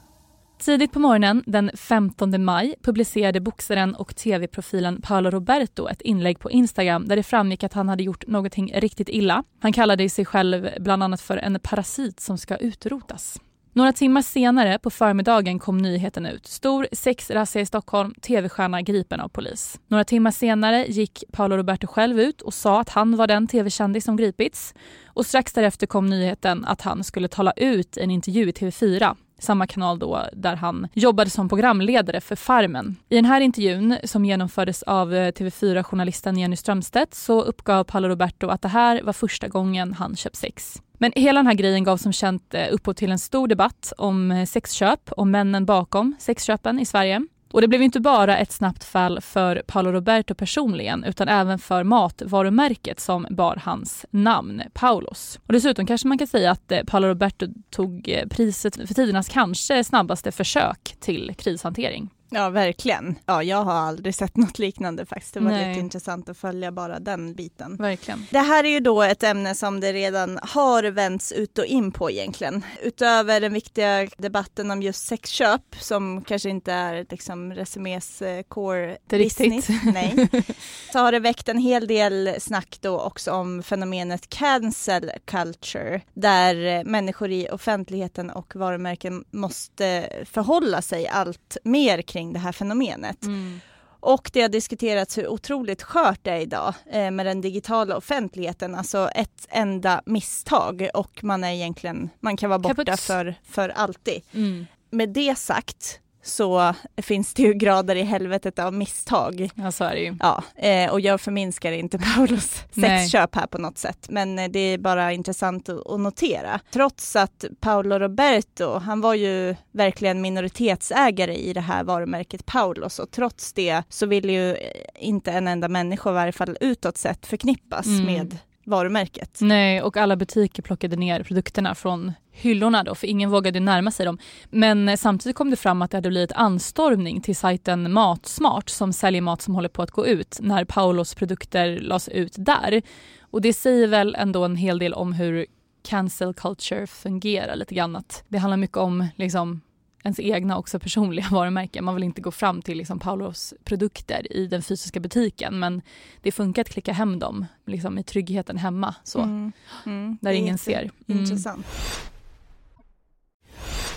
Tidigt 0.69 0.93
på 0.93 0.99
morgonen 0.99 1.43
den 1.47 1.71
15 1.75 2.45
maj 2.45 2.75
publicerade 2.83 3.41
boxaren 3.41 3.95
och 3.95 4.17
tv-profilen 4.17 5.03
Paolo 5.03 5.31
Roberto 5.31 5.89
ett 5.89 6.03
inlägg 6.03 6.39
på 6.39 6.51
Instagram 6.51 7.09
där 7.09 7.17
det 7.17 7.23
framgick 7.23 7.65
att 7.65 7.73
han 7.73 7.89
hade 7.89 8.03
gjort 8.03 8.27
någonting 8.27 8.73
riktigt 8.75 9.09
illa. 9.09 9.45
Han 9.61 9.73
kallade 9.73 10.09
sig 10.09 10.25
själv 10.25 10.69
bland 10.81 11.03
annat 11.03 11.21
för 11.21 11.37
en 11.37 11.61
parasit 11.63 12.21
som 12.21 12.39
ska 12.39 12.57
utrotas. 12.57 13.41
Några 13.73 13.93
timmar 13.93 14.23
senare 14.23 14.79
på 14.79 14.91
förmiddagen 14.91 15.59
kom 15.59 15.79
nyheten 15.79 16.27
ut. 16.27 16.47
Stor 16.47 16.89
sexrazzia 16.93 17.63
i 17.63 17.67
Stockholm, 17.67 18.15
tv-stjärna 18.15 18.83
gripen 18.83 19.21
av 19.21 19.29
polis. 19.29 19.81
Några 19.87 20.05
timmar 20.05 20.31
senare 20.31 20.87
gick 20.89 21.25
Paolo 21.33 21.57
Roberto 21.57 21.87
själv 21.87 22.21
ut 22.21 22.43
och 22.43 22.55
sa 22.55 22.81
att 22.81 22.89
han 22.89 23.17
var 23.17 23.27
den 23.27 23.47
tv-kändis 23.47 24.05
som 24.05 24.17
gripits. 24.17 24.75
Och 25.07 25.27
strax 25.27 25.53
därefter 25.53 25.87
kom 25.87 26.07
nyheten 26.07 26.65
att 26.65 26.81
han 26.81 27.05
skulle 27.05 27.29
tala 27.29 27.53
ut 27.53 27.97
i 27.97 28.01
en 28.01 28.11
intervju 28.11 28.49
i 28.49 28.53
TV4 28.53 29.17
samma 29.39 29.67
kanal 29.67 29.99
då 29.99 30.25
där 30.33 30.57
han 30.57 30.89
jobbade 30.93 31.31
som 31.31 31.49
programledare 31.49 32.21
för 32.21 32.37
Farmen. 32.37 32.97
I 33.09 33.17
den 33.17 33.25
här 33.25 33.41
intervjun 33.41 33.97
som 34.05 34.25
genomfördes 34.25 34.83
av 34.83 35.15
eh, 35.15 35.33
TV4-journalisten 35.33 36.39
Jenny 36.39 36.57
Strömstedt 36.57 37.15
så 37.15 37.43
uppgav 37.43 37.85
Paolo 37.85 38.09
Roberto 38.09 38.49
att 38.49 38.63
det 38.63 38.69
här 38.69 39.03
var 39.03 39.13
första 39.13 39.49
gången 39.49 39.95
han 39.95 40.17
köpt 40.17 40.37
sex. 40.37 40.83
Men 40.99 41.13
hela 41.17 41.39
den 41.39 41.47
här 41.47 41.55
grejen 41.55 41.85
gav 41.85 41.97
som 41.97 42.13
känt 42.13 42.55
eh, 42.55 42.67
upphov 42.71 42.93
till 42.93 43.13
en 43.13 43.19
stor 43.19 43.49
debatt 43.49 43.93
om 43.99 44.31
eh, 44.31 44.47
sexköp 44.47 45.13
och 45.13 45.27
männen 45.27 45.67
bakom 45.67 46.17
sexköpen 46.19 46.79
i 46.79 46.85
Sverige. 46.85 47.27
Och 47.51 47.61
det 47.61 47.69
blev 47.69 47.83
inte 47.83 48.01
bara 48.01 48.39
ett 48.39 48.53
snabbt 48.53 48.85
fall 48.85 49.21
för 49.21 49.63
Paolo 49.67 49.93
Roberto 49.93 50.35
personligen 50.35 51.05
utan 51.05 51.29
även 51.29 51.59
för 51.59 51.85
matvarumärket 51.85 53.01
som 53.01 53.27
bar 53.31 53.63
hans 53.65 54.07
namn, 54.11 54.63
Paulos. 54.73 55.41
Och 55.47 55.53
dessutom 55.53 55.87
kanske 55.87 56.09
man 56.09 56.19
kan 56.19 56.27
säga 56.27 56.51
att 56.51 56.73
eh, 56.73 56.85
Paolo 56.85 57.09
Roberto 57.09 57.47
tog 57.71 58.09
eh, 58.09 58.29
priset 58.29 58.77
för 58.77 58.95
tidernas 58.95 59.29
kanske 59.29 59.85
snabbaste 59.85 60.33
försök 60.33 60.97
till 61.01 61.35
krishantering. 61.39 62.11
Ja, 62.31 62.49
verkligen. 62.51 63.19
Ja, 63.27 63.43
jag 63.43 63.65
har 63.65 63.73
aldrig 63.73 64.15
sett 64.15 64.37
något 64.37 64.59
liknande 64.59 65.07
faktiskt. 65.07 65.35
Det 65.35 65.41
var 65.41 65.51
Nej. 65.51 65.69
lite 65.69 65.81
intressant 65.81 66.29
att 66.29 66.39
följa 66.39 66.73
bara 66.73 66.99
den 67.01 67.35
biten. 67.35 67.77
Verkligen. 67.77 68.27
Det 68.31 68.39
här 68.39 68.65
är 68.65 68.69
ju 68.69 68.81
då 68.81 69.03
ett 69.03 69.23
ämne 69.23 69.55
som 69.55 69.81
det 69.81 69.93
redan 69.93 70.39
har 70.43 70.83
vänts 70.83 71.33
ut 71.33 71.59
och 71.59 71.65
in 71.65 71.93
på 71.93 72.11
egentligen. 72.11 72.65
Utöver 72.83 73.41
den 73.41 73.53
viktiga 73.53 74.07
debatten 74.19 74.71
om 74.71 74.83
just 74.83 75.07
sexköp 75.07 75.63
som 75.81 76.25
kanske 76.25 76.49
inte 76.51 76.73
är 76.73 77.07
liksom 77.11 77.53
Resumés 77.53 78.23
eh, 78.23 78.43
core 78.43 78.99
Det 79.07 79.19
business. 79.19 79.69
riktigt. 79.71 79.95
Nej. 79.95 80.29
Så 80.93 80.99
har 80.99 81.13
det 81.13 81.19
väckt 81.21 81.49
en 81.49 81.59
hel 81.59 81.87
del 81.87 82.35
snack 82.39 82.79
då 82.81 83.01
också 83.01 83.33
om 83.33 83.63
fenomenet 83.63 84.29
cancel 84.29 85.11
culture 85.25 86.01
där 86.15 86.79
eh, 86.79 86.85
människor 86.85 87.31
i 87.31 87.49
offentligheten 87.51 88.31
och 88.31 88.57
varumärken 88.57 89.25
måste 89.31 90.09
förhålla 90.31 90.83
sig 90.83 91.09
allt 91.09 91.57
mer 91.65 92.03
kring 92.03 92.18
det 92.25 92.39
här 92.39 92.53
fenomenet. 92.53 93.25
Mm. 93.25 93.61
Och 94.01 94.31
det 94.33 94.43
har 94.43 94.49
diskuterats 94.49 95.19
hur 95.19 95.29
otroligt 95.29 95.83
skört 95.83 96.19
det 96.23 96.31
är 96.31 96.41
idag 96.41 96.75
eh, 96.91 97.11
med 97.11 97.27
den 97.27 97.41
digitala 97.41 97.97
offentligheten. 97.97 98.75
Alltså 98.75 99.09
ett 99.15 99.47
enda 99.49 100.03
misstag 100.07 100.89
och 100.95 101.25
man 101.25 101.45
är 101.45 101.53
egentligen, 101.53 102.11
man 102.21 102.37
kan 102.37 102.51
vara 102.51 102.59
borta 102.59 102.97
för, 102.97 103.35
för 103.45 103.69
alltid. 103.69 104.23
Mm. 104.33 104.67
Med 104.91 105.09
det 105.09 105.39
sagt 105.39 106.01
så 106.29 106.75
finns 106.97 107.35
det 107.35 107.43
ju 107.43 107.53
grader 107.55 107.97
i 107.97 108.03
helvetet 108.03 108.59
av 108.59 108.75
misstag. 108.75 109.51
Ja, 109.55 109.73
så 109.73 109.85
är 109.85 109.95
det 109.95 110.01
ju. 110.01 110.17
Ja, 110.21 110.43
eh, 110.57 110.91
och 110.91 111.01
jag 111.01 111.21
förminskar 111.21 111.73
inte 111.73 111.99
Paulos 111.99 112.63
sexköp 112.75 113.35
här 113.35 113.47
på 113.47 113.59
något 113.59 113.79
sätt, 113.79 114.07
men 114.11 114.39
eh, 114.39 114.49
det 114.49 114.59
är 114.59 114.79
bara 114.79 115.13
intressant 115.13 115.69
att, 115.69 115.87
att 115.91 116.01
notera. 116.01 116.61
Trots 116.71 117.17
att 117.17 117.45
Paolo 117.61 117.99
Roberto, 117.99 118.79
han 118.79 119.01
var 119.01 119.15
ju 119.15 119.55
verkligen 119.73 120.21
minoritetsägare 120.21 121.35
i 121.35 121.53
det 121.53 121.61
här 121.61 121.85
varumärket 121.85 122.47
Paulos 122.47 122.99
och 122.99 123.11
trots 123.11 123.53
det 123.53 123.83
så 123.89 124.07
vill 124.07 124.31
ju 124.31 124.55
eh, 124.55 124.59
inte 124.99 125.33
en 125.33 125.49
enda 125.49 125.69
människa, 125.69 126.11
i 126.11 126.15
varje 126.15 126.33
fall 126.33 126.57
utåt 126.61 126.97
sett, 126.97 127.27
förknippas 127.27 127.87
Mm. 127.87 128.05
med 128.05 128.37
varumärket. 128.69 129.39
Nej, 129.41 129.83
och 129.83 129.97
alla 129.97 130.17
butiker 130.17 130.63
plockade 130.63 130.97
ner 130.97 131.23
produkterna 131.23 131.75
från 131.75 132.13
hyllorna 132.31 132.85
då, 132.85 132.95
för 132.95 133.07
ingen 133.07 133.31
vågade 133.31 133.61
närma 133.61 133.91
sig 133.91 134.07
dem. 134.07 134.19
Men 134.51 134.89
eh, 134.89 134.97
samtidigt 134.97 135.37
kom 135.37 135.51
det 135.51 135.57
fram 135.57 135.83
att 135.83 135.91
det 135.91 135.97
hade 135.97 136.09
blivit 136.09 136.33
anstormning 136.33 137.21
till 137.21 137.37
sajten 137.37 137.93
Matsmart 137.93 138.69
som 138.69 138.93
säljer 138.93 139.21
mat 139.21 139.43
som 139.43 139.55
håller 139.55 139.69
på 139.69 139.83
att 139.83 139.91
gå 139.91 140.07
ut 140.07 140.39
när 140.41 140.65
Paulos 140.65 141.15
produkter 141.15 141.79
lades 141.81 142.09
ut 142.09 142.35
där. 142.39 142.83
Och 143.21 143.41
det 143.41 143.53
säger 143.53 143.87
väl 143.87 144.15
ändå 144.15 144.45
en 144.45 144.57
hel 144.57 144.79
del 144.79 144.95
om 144.95 145.13
hur 145.13 145.47
cancel 145.89 146.35
culture 146.35 146.87
fungerar 146.87 147.57
lite 147.57 147.75
grann. 147.75 147.97
Att 147.97 148.25
det 148.29 148.39
handlar 148.39 148.57
mycket 148.57 148.77
om 148.77 149.07
liksom 149.17 149.61
ens 150.09 150.21
egna 150.21 150.59
också 150.59 150.79
personliga 150.79 151.27
varumärken. 151.31 151.85
Man 151.85 151.95
vill 151.95 152.05
inte 152.05 152.21
gå 152.21 152.31
fram 152.31 152.63
till 152.63 152.79
liksom 152.79 152.99
Paulos 152.99 153.55
produkter 153.65 154.33
i 154.33 154.47
den 154.47 154.63
fysiska 154.63 155.01
butiken 155.01 155.59
men 155.59 155.83
det 156.23 156.33
funkar 156.33 156.63
att 156.63 156.69
klicka 156.69 156.93
hem 156.93 157.19
dem 157.19 157.47
liksom 157.67 157.99
i 157.99 158.03
tryggheten 158.03 158.59
hemma. 158.59 158.95
Så. 159.05 159.21
Mm. 159.21 159.53
Mm. 159.87 160.19
Där 160.21 160.33
ingen 160.33 160.59
ser. 160.59 160.91
Mm. 161.09 161.21
Intressant. 161.21 161.67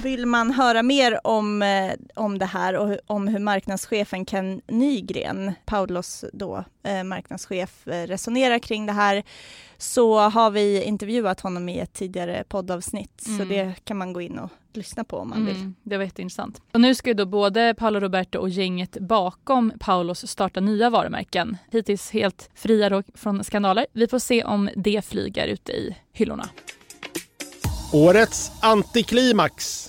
Vill 0.03 0.25
man 0.25 0.51
höra 0.51 0.83
mer 0.83 1.27
om, 1.27 1.61
eh, 1.61 1.91
om 2.15 2.37
det 2.37 2.45
här 2.45 2.73
och 2.77 2.97
om 3.07 3.27
hur 3.27 3.39
marknadschefen 3.39 4.25
Ken 4.25 4.61
Nygren, 4.67 5.53
Paulos 5.65 6.25
då, 6.33 6.63
eh, 6.83 7.03
marknadschef, 7.03 7.87
eh, 7.87 8.07
resonerar 8.07 8.59
kring 8.59 8.85
det 8.85 8.93
här 8.93 9.23
så 9.77 10.19
har 10.19 10.51
vi 10.51 10.83
intervjuat 10.83 11.39
honom 11.39 11.69
i 11.69 11.79
ett 11.79 11.93
tidigare 11.93 12.43
poddavsnitt. 12.47 13.21
Så 13.21 13.31
Mm. 13.31 13.47
det 13.49 13.73
kan 13.83 13.97
man 13.97 14.13
gå 14.13 14.21
in 14.21 14.39
och 14.39 14.49
lyssna 14.77 15.03
på 15.03 15.17
om 15.17 15.29
man 15.29 15.45
vill. 15.45 15.55
Mm, 15.55 15.75
det 15.83 15.97
var 15.97 16.03
jätteintressant. 16.03 16.61
Och 16.73 16.81
nu 16.81 16.95
ska 16.95 17.09
ju 17.09 17.13
då 17.13 17.25
både 17.25 17.75
Paolo 17.77 17.99
Roberto 17.99 18.39
och 18.39 18.49
gänget 18.49 18.97
bakom 18.99 19.73
Paulos 19.79 20.27
starta 20.27 20.59
nya 20.59 20.89
varumärken. 20.89 21.57
Hittills 21.71 22.11
helt 22.11 22.49
fria 22.55 22.89
då 22.89 23.03
från 23.13 23.43
skandaler. 23.43 23.85
Vi 23.93 24.07
får 24.07 24.19
se 24.19 24.43
om 24.43 24.69
det 24.75 25.05
flyger 25.05 25.47
ute 25.47 25.71
i 25.71 25.97
hyllorna. 26.13 26.49
Årets 27.93 28.51
antiklimax. 28.61 29.87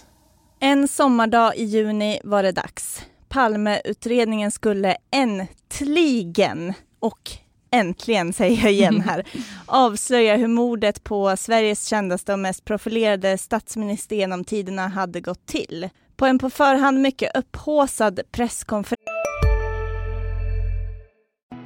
En 0.60 0.88
sommardag 0.88 1.56
i 1.56 1.64
juni 1.64 2.20
var 2.24 2.42
det 2.42 2.52
dags. 2.52 3.02
Palmeutredningen 3.28 4.50
skulle 4.50 4.96
äntligen, 5.10 6.74
och 7.00 7.30
äntligen 7.72 8.32
säger 8.32 8.62
jag 8.62 8.72
igen 8.72 9.00
här, 9.06 9.24
avslöja 9.66 10.36
hur 10.36 10.48
mordet 10.48 11.04
på 11.04 11.36
Sveriges 11.36 11.86
kändaste 11.86 12.32
och 12.32 12.38
mest 12.38 12.64
profilerade 12.64 13.38
statsminister 13.38 14.16
genom 14.16 14.44
tiderna 14.44 14.88
hade 14.88 15.20
gått 15.20 15.46
till. 15.46 15.88
På 16.16 16.26
en 16.26 16.38
på 16.38 16.50
förhand 16.50 17.00
mycket 17.00 17.36
upphaussad 17.36 18.20
presskonferens 18.32 18.98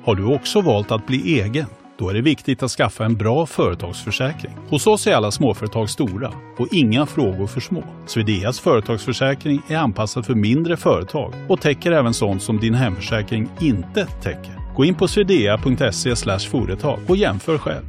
Har 0.05 0.15
du 0.15 0.35
också 0.35 0.61
valt 0.61 0.91
att 0.91 1.07
bli 1.07 1.41
egen? 1.41 1.67
Då 1.99 2.09
är 2.09 2.15
det 2.15 2.21
viktigt 2.21 2.63
att 2.63 2.71
skaffa 2.71 3.05
en 3.05 3.17
bra 3.17 3.47
företagsförsäkring. 3.47 4.53
Hos 4.69 4.87
oss 4.87 5.07
är 5.07 5.15
alla 5.15 5.31
småföretag 5.31 5.91
stora 5.91 6.33
och 6.59 6.69
inga 6.73 7.07
frågor 7.07 7.47
för 7.47 7.61
små. 7.61 7.83
Swedeas 8.07 8.61
företagsförsäkring 8.61 9.63
är 9.69 9.77
anpassad 9.77 10.27
för 10.27 10.35
mindre 10.35 10.77
företag 10.77 11.33
och 11.49 11.61
täcker 11.61 11.93
även 11.93 12.15
sånt 12.15 12.43
som 12.43 12.61
din 12.61 12.75
hemförsäkring 12.75 13.49
inte 13.61 14.07
täcker. 14.07 14.66
Gå 14.77 14.85
in 14.85 14.95
på 14.95 15.09
swedea.se 15.09 16.17
företag 16.39 16.99
och 17.09 17.17
jämför 17.17 17.59
själv. 17.59 17.85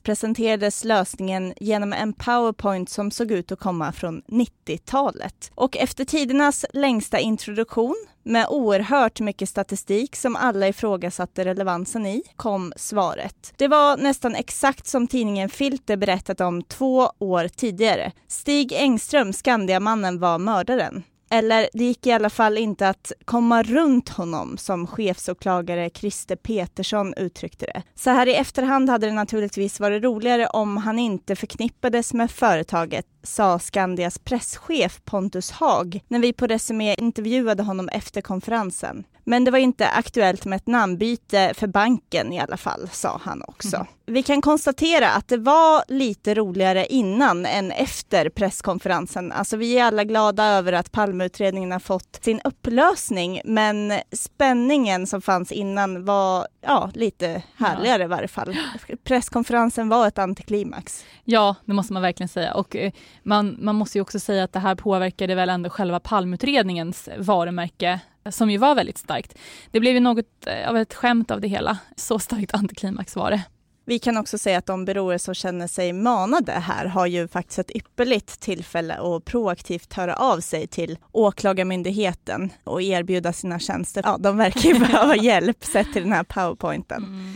presenterades 0.00 0.84
lösningen 0.84 1.54
genom 1.60 1.92
en 1.92 2.12
powerpoint 2.12 2.90
som 2.90 3.10
såg 3.10 3.30
ut 3.30 3.52
att 3.52 3.58
komma 3.58 3.92
från 3.92 4.22
90-talet. 4.22 5.50
Och 5.54 5.76
efter 5.76 6.04
tidernas 6.04 6.64
längsta 6.72 7.18
introduktion 7.18 8.06
med 8.22 8.46
oerhört 8.48 9.20
mycket 9.20 9.48
statistik 9.48 10.16
som 10.16 10.36
alla 10.36 10.68
ifrågasatte 10.68 11.44
relevansen 11.44 12.06
i, 12.06 12.22
kom 12.36 12.72
svaret. 12.76 13.54
Det 13.56 13.68
var 13.68 13.96
nästan 13.96 14.34
exakt 14.34 14.86
som 14.86 15.06
tidningen 15.06 15.48
Filter 15.48 15.96
berättat 15.96 16.40
om 16.40 16.62
två 16.62 17.10
år 17.18 17.48
tidigare. 17.48 18.12
Stig 18.28 18.72
Engström, 18.72 19.32
Skandiamannen, 19.32 20.18
var 20.18 20.38
mördaren. 20.38 21.02
Eller 21.32 21.68
det 21.72 21.84
gick 21.84 22.06
i 22.06 22.12
alla 22.12 22.30
fall 22.30 22.58
inte 22.58 22.88
att 22.88 23.12
komma 23.24 23.62
runt 23.62 24.08
honom 24.08 24.58
som 24.58 24.86
chefsåklagare 24.86 25.90
Christer 25.90 26.36
Petersson 26.36 27.14
uttryckte 27.14 27.66
det. 27.66 27.82
Så 27.94 28.10
här 28.10 28.28
i 28.28 28.34
efterhand 28.34 28.90
hade 28.90 29.06
det 29.06 29.12
naturligtvis 29.12 29.80
varit 29.80 30.02
roligare 30.02 30.46
om 30.46 30.76
han 30.76 30.98
inte 30.98 31.36
förknippades 31.36 32.14
med 32.14 32.30
företaget, 32.30 33.06
sa 33.22 33.58
Skandias 33.58 34.18
presschef 34.18 35.00
Pontus 35.04 35.50
Haag 35.50 36.00
när 36.08 36.18
vi 36.18 36.32
på 36.32 36.46
Resumé 36.46 36.94
intervjuade 36.94 37.62
honom 37.62 37.88
efter 37.88 38.20
konferensen. 38.20 39.04
Men 39.32 39.44
det 39.44 39.50
var 39.50 39.58
inte 39.58 39.88
aktuellt 39.88 40.44
med 40.44 40.56
ett 40.56 40.66
namnbyte 40.66 41.52
för 41.54 41.66
banken 41.66 42.32
i 42.32 42.40
alla 42.40 42.56
fall, 42.56 42.88
sa 42.92 43.20
han 43.24 43.42
också. 43.46 43.86
Vi 44.06 44.22
kan 44.22 44.42
konstatera 44.42 45.10
att 45.10 45.28
det 45.28 45.36
var 45.36 45.84
lite 45.88 46.34
roligare 46.34 46.86
innan 46.86 47.46
än 47.46 47.70
efter 47.70 48.28
presskonferensen. 48.28 49.32
Alltså 49.32 49.56
vi 49.56 49.78
är 49.78 49.84
alla 49.84 50.04
glada 50.04 50.44
över 50.44 50.72
att 50.72 50.92
Palmeutredningen 50.92 51.72
har 51.72 51.78
fått 51.78 52.18
sin 52.22 52.40
upplösning, 52.44 53.40
men 53.44 53.92
spänningen 54.12 55.06
som 55.06 55.22
fanns 55.22 55.52
innan 55.52 56.04
var 56.04 56.46
ja, 56.60 56.90
lite 56.94 57.42
härligare 57.56 58.04
i 58.04 58.06
varje 58.06 58.28
fall. 58.28 58.56
Presskonferensen 59.04 59.88
var 59.88 60.08
ett 60.08 60.18
antiklimax. 60.18 61.04
Ja, 61.24 61.56
det 61.64 61.72
måste 61.72 61.92
man 61.92 62.02
verkligen 62.02 62.28
säga. 62.28 62.54
Och 62.54 62.76
eh, 62.76 62.92
man, 63.22 63.56
man 63.58 63.74
måste 63.74 63.98
ju 63.98 64.02
också 64.02 64.20
säga 64.20 64.44
att 64.44 64.52
det 64.52 64.60
här 64.60 64.74
påverkade 64.74 65.34
väl 65.34 65.48
ändå 65.48 65.70
själva 65.70 66.00
Palmutredningens 66.00 67.08
varumärke 67.18 68.00
som 68.30 68.50
ju 68.50 68.58
var 68.58 68.74
väldigt 68.74 68.98
starkt. 68.98 69.38
Det 69.70 69.80
blev 69.80 69.94
ju 69.94 70.00
något 70.00 70.46
eh, 70.46 70.68
av 70.68 70.76
ett 70.76 70.94
skämt 70.94 71.30
av 71.30 71.40
det 71.40 71.48
hela. 71.48 71.78
Så 71.96 72.18
starkt 72.18 72.54
antiklimax 72.54 73.16
var 73.16 73.30
det. 73.30 73.42
Vi 73.84 73.98
kan 73.98 74.16
också 74.16 74.38
säga 74.38 74.58
att 74.58 74.66
de 74.66 74.84
byråer 74.84 75.18
som 75.18 75.34
känner 75.34 75.66
sig 75.66 75.92
manade 75.92 76.52
här 76.52 76.86
har 76.86 77.06
ju 77.06 77.28
faktiskt 77.28 77.58
ett 77.58 77.76
ypperligt 77.76 78.40
tillfälle 78.40 78.94
att 78.94 79.24
proaktivt 79.24 79.92
höra 79.92 80.14
av 80.16 80.40
sig 80.40 80.66
till 80.66 80.98
Åklagarmyndigheten 81.12 82.50
och 82.64 82.82
erbjuda 82.82 83.32
sina 83.32 83.58
tjänster. 83.58 84.02
Ja, 84.04 84.16
de 84.20 84.36
verkar 84.36 84.60
ju 84.68 84.78
behöva 84.78 85.16
hjälp 85.16 85.64
sett 85.64 85.92
till 85.92 86.02
den 86.02 86.12
här 86.12 86.24
powerpointen. 86.24 87.34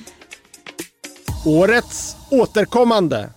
Årets 1.46 2.16
återkommande. 2.30 3.30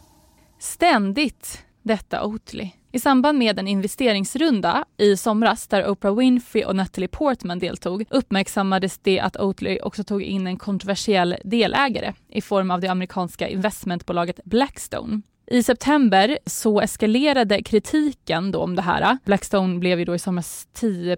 Ständigt 0.60 1.64
detta 1.84 2.26
Oatly. 2.26 2.72
I 2.92 3.00
samband 3.00 3.38
med 3.38 3.60
en 3.60 3.68
investeringsrunda 3.68 4.86
i 4.98 5.18
somras 5.18 5.68
där 5.68 5.90
Oprah 5.90 6.16
Winfrey 6.16 6.64
och 6.64 6.76
Natalie 6.76 7.08
Portman 7.08 7.60
deltog 7.60 8.06
uppmärksammades 8.10 8.98
det 8.98 9.20
att 9.20 9.38
Oatly 9.38 9.80
också 9.84 10.04
tog 10.04 10.22
in 10.22 10.48
en 10.48 10.58
kontroversiell 10.58 11.36
delägare 11.44 12.14
i 12.30 12.42
form 12.42 12.72
av 12.72 12.82
det 12.82 12.88
amerikanska 12.88 13.48
investmentbolaget 13.48 14.40
Blackstone. 14.44 15.22
I 15.52 15.64
september 15.64 16.40
så 16.46 16.82
eskalerade 16.82 17.64
kritiken 17.64 18.52
då 18.52 18.60
om 18.60 18.76
det 18.76 18.82
här. 18.82 19.18
Blackstone 19.26 19.80
blev 19.80 20.00
ju 20.00 20.06
då 20.06 20.16
i 20.16 20.20
somras 20.20 20.68
10 20.74 21.18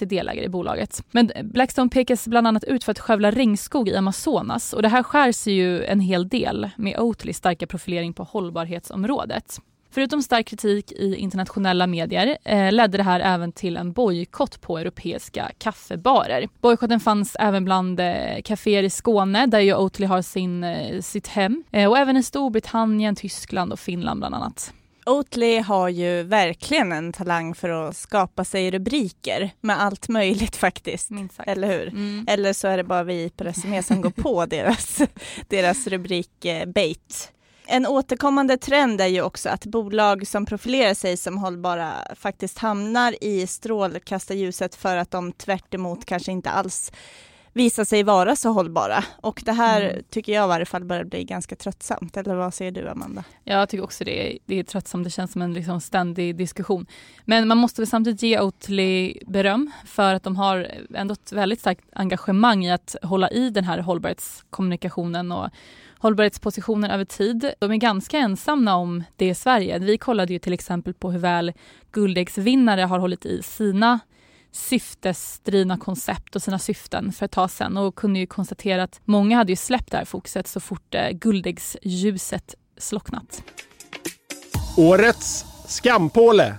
i 0.00 0.04
delägare 0.04 0.44
i 0.44 0.48
bolaget. 0.48 1.02
Men 1.10 1.30
Blackstone 1.42 1.90
pekas 1.90 2.28
bland 2.28 2.46
annat 2.46 2.64
ut 2.64 2.84
för 2.84 2.92
att 2.92 2.98
skövla 2.98 3.30
regnskog 3.30 3.88
i 3.88 3.96
Amazonas 3.96 4.72
och 4.72 4.82
det 4.82 4.88
här 4.88 5.02
skär 5.02 5.32
sig 5.32 5.52
ju 5.52 5.84
en 5.84 6.00
hel 6.00 6.28
del 6.28 6.70
med 6.76 6.98
Oatlys 6.98 7.36
starka 7.36 7.66
profilering 7.66 8.12
på 8.12 8.22
hållbarhetsområdet. 8.22 9.60
Förutom 9.96 10.22
stark 10.22 10.46
kritik 10.46 10.92
i 10.92 11.16
internationella 11.16 11.86
medier 11.86 12.38
eh, 12.44 12.72
ledde 12.72 12.96
det 12.96 13.02
här 13.02 13.20
även 13.20 13.52
till 13.52 13.76
en 13.76 13.92
bojkott 13.92 14.60
på 14.60 14.78
europeiska 14.78 15.50
kaffebarer. 15.58 16.48
Bojkotten 16.60 17.00
fanns 17.00 17.36
även 17.40 17.64
bland 17.64 18.00
eh, 18.00 18.42
kaféer 18.44 18.82
i 18.82 18.90
Skåne 18.90 19.46
där 19.46 19.60
ju 19.60 19.74
Oatly 19.74 20.06
har 20.06 20.22
sin, 20.22 20.64
eh, 20.64 21.00
sitt 21.00 21.28
hem 21.28 21.64
eh, 21.72 21.90
och 21.90 21.98
även 21.98 22.16
i 22.16 22.22
Storbritannien, 22.22 23.16
Tyskland 23.16 23.72
och 23.72 23.80
Finland 23.80 24.20
bland 24.20 24.34
annat. 24.34 24.72
Oatly 25.06 25.58
har 25.58 25.88
ju 25.88 26.22
verkligen 26.22 26.92
en 26.92 27.12
talang 27.12 27.54
för 27.54 27.68
att 27.68 27.96
skapa 27.96 28.44
sig 28.44 28.70
rubriker 28.70 29.50
med 29.60 29.80
allt 29.82 30.08
möjligt 30.08 30.56
faktiskt. 30.56 31.10
Eller 31.38 31.78
hur? 31.78 31.88
Mm. 31.88 32.26
Eller 32.28 32.52
så 32.52 32.68
är 32.68 32.76
det 32.76 32.84
bara 32.84 33.02
vi 33.02 33.30
på 33.30 33.44
Resumé 33.44 33.82
som 33.82 34.00
går 34.00 34.10
på 34.10 34.46
deras, 34.50 35.02
deras 35.48 35.86
rubrik 35.86 36.46
bait. 36.66 37.32
En 37.68 37.86
återkommande 37.86 38.56
trend 38.56 39.00
är 39.00 39.06
ju 39.06 39.22
också 39.22 39.48
att 39.48 39.66
bolag 39.66 40.26
som 40.26 40.46
profilerar 40.46 40.94
sig 40.94 41.16
som 41.16 41.38
hållbara 41.38 41.92
faktiskt 42.14 42.58
hamnar 42.58 43.24
i 43.24 43.46
strålkastarljuset 43.46 44.74
för 44.74 44.96
att 44.96 45.10
de 45.10 45.32
tvärt 45.32 45.74
kanske 46.04 46.32
inte 46.32 46.50
alls 46.50 46.92
visar 47.56 47.84
sig 47.84 48.02
vara 48.02 48.36
så 48.36 48.52
hållbara. 48.52 49.04
Och 49.20 49.42
det 49.44 49.52
här 49.52 49.82
mm. 49.82 50.02
tycker 50.10 50.32
jag 50.32 50.44
i 50.44 50.48
varje 50.48 50.66
fall 50.66 50.84
börjar 50.84 51.04
bli 51.04 51.24
ganska 51.24 51.56
tröttsamt. 51.56 52.16
Eller 52.16 52.34
vad 52.34 52.54
säger 52.54 52.72
du 52.72 52.88
Amanda? 52.88 53.24
Jag 53.44 53.68
tycker 53.68 53.84
också 53.84 54.04
det 54.04 54.32
är, 54.32 54.38
det 54.46 54.58
är 54.58 54.62
tröttsamt. 54.62 55.04
Det 55.04 55.10
känns 55.10 55.32
som 55.32 55.42
en 55.42 55.54
liksom 55.54 55.80
ständig 55.80 56.36
diskussion. 56.36 56.86
Men 57.24 57.48
man 57.48 57.58
måste 57.58 57.80
väl 57.80 57.88
samtidigt 57.88 58.22
ge 58.22 58.40
Oatly 58.40 59.18
beröm 59.26 59.70
för 59.86 60.14
att 60.14 60.22
de 60.22 60.36
har 60.36 60.70
ändå 60.94 61.12
ett 61.12 61.32
väldigt 61.32 61.60
starkt 61.60 61.84
engagemang 61.92 62.64
i 62.64 62.72
att 62.72 62.96
hålla 63.02 63.30
i 63.30 63.50
den 63.50 63.64
här 63.64 63.78
hållbarhetskommunikationen 63.78 65.32
och 65.32 65.50
hållbarhetspositionen 65.98 66.90
över 66.90 67.04
tid. 67.04 67.52
De 67.58 67.72
är 67.72 67.76
ganska 67.76 68.18
ensamma 68.18 68.74
om 68.74 69.04
det 69.16 69.28
i 69.28 69.34
Sverige. 69.34 69.78
Vi 69.78 69.98
kollade 69.98 70.32
ju 70.32 70.38
till 70.38 70.52
exempel 70.52 70.94
på 70.94 71.10
hur 71.10 71.18
väl 71.18 71.52
guldäggsvinnare 71.92 72.80
har 72.80 72.98
hållit 72.98 73.26
i 73.26 73.42
sina 73.42 74.00
syftesdrivna 74.56 75.78
koncept 75.78 76.36
och 76.36 76.42
sina 76.42 76.58
syften 76.58 77.12
för 77.12 77.26
ett 77.26 77.32
tag 77.32 77.50
sedan 77.50 77.76
och 77.76 77.94
kunde 77.94 78.18
ju 78.18 78.26
konstatera 78.26 78.82
att 78.82 79.00
många 79.04 79.36
hade 79.36 79.52
ju 79.52 79.56
släppt 79.56 79.90
det 79.90 79.96
här 79.96 80.04
fokuset 80.04 80.46
så 80.46 80.60
fort 80.60 80.94
eh, 80.94 81.10
guldäggsljuset 81.10 82.54
slocknat. 82.78 83.42
Årets 84.76 85.44
skampåle 85.66 86.54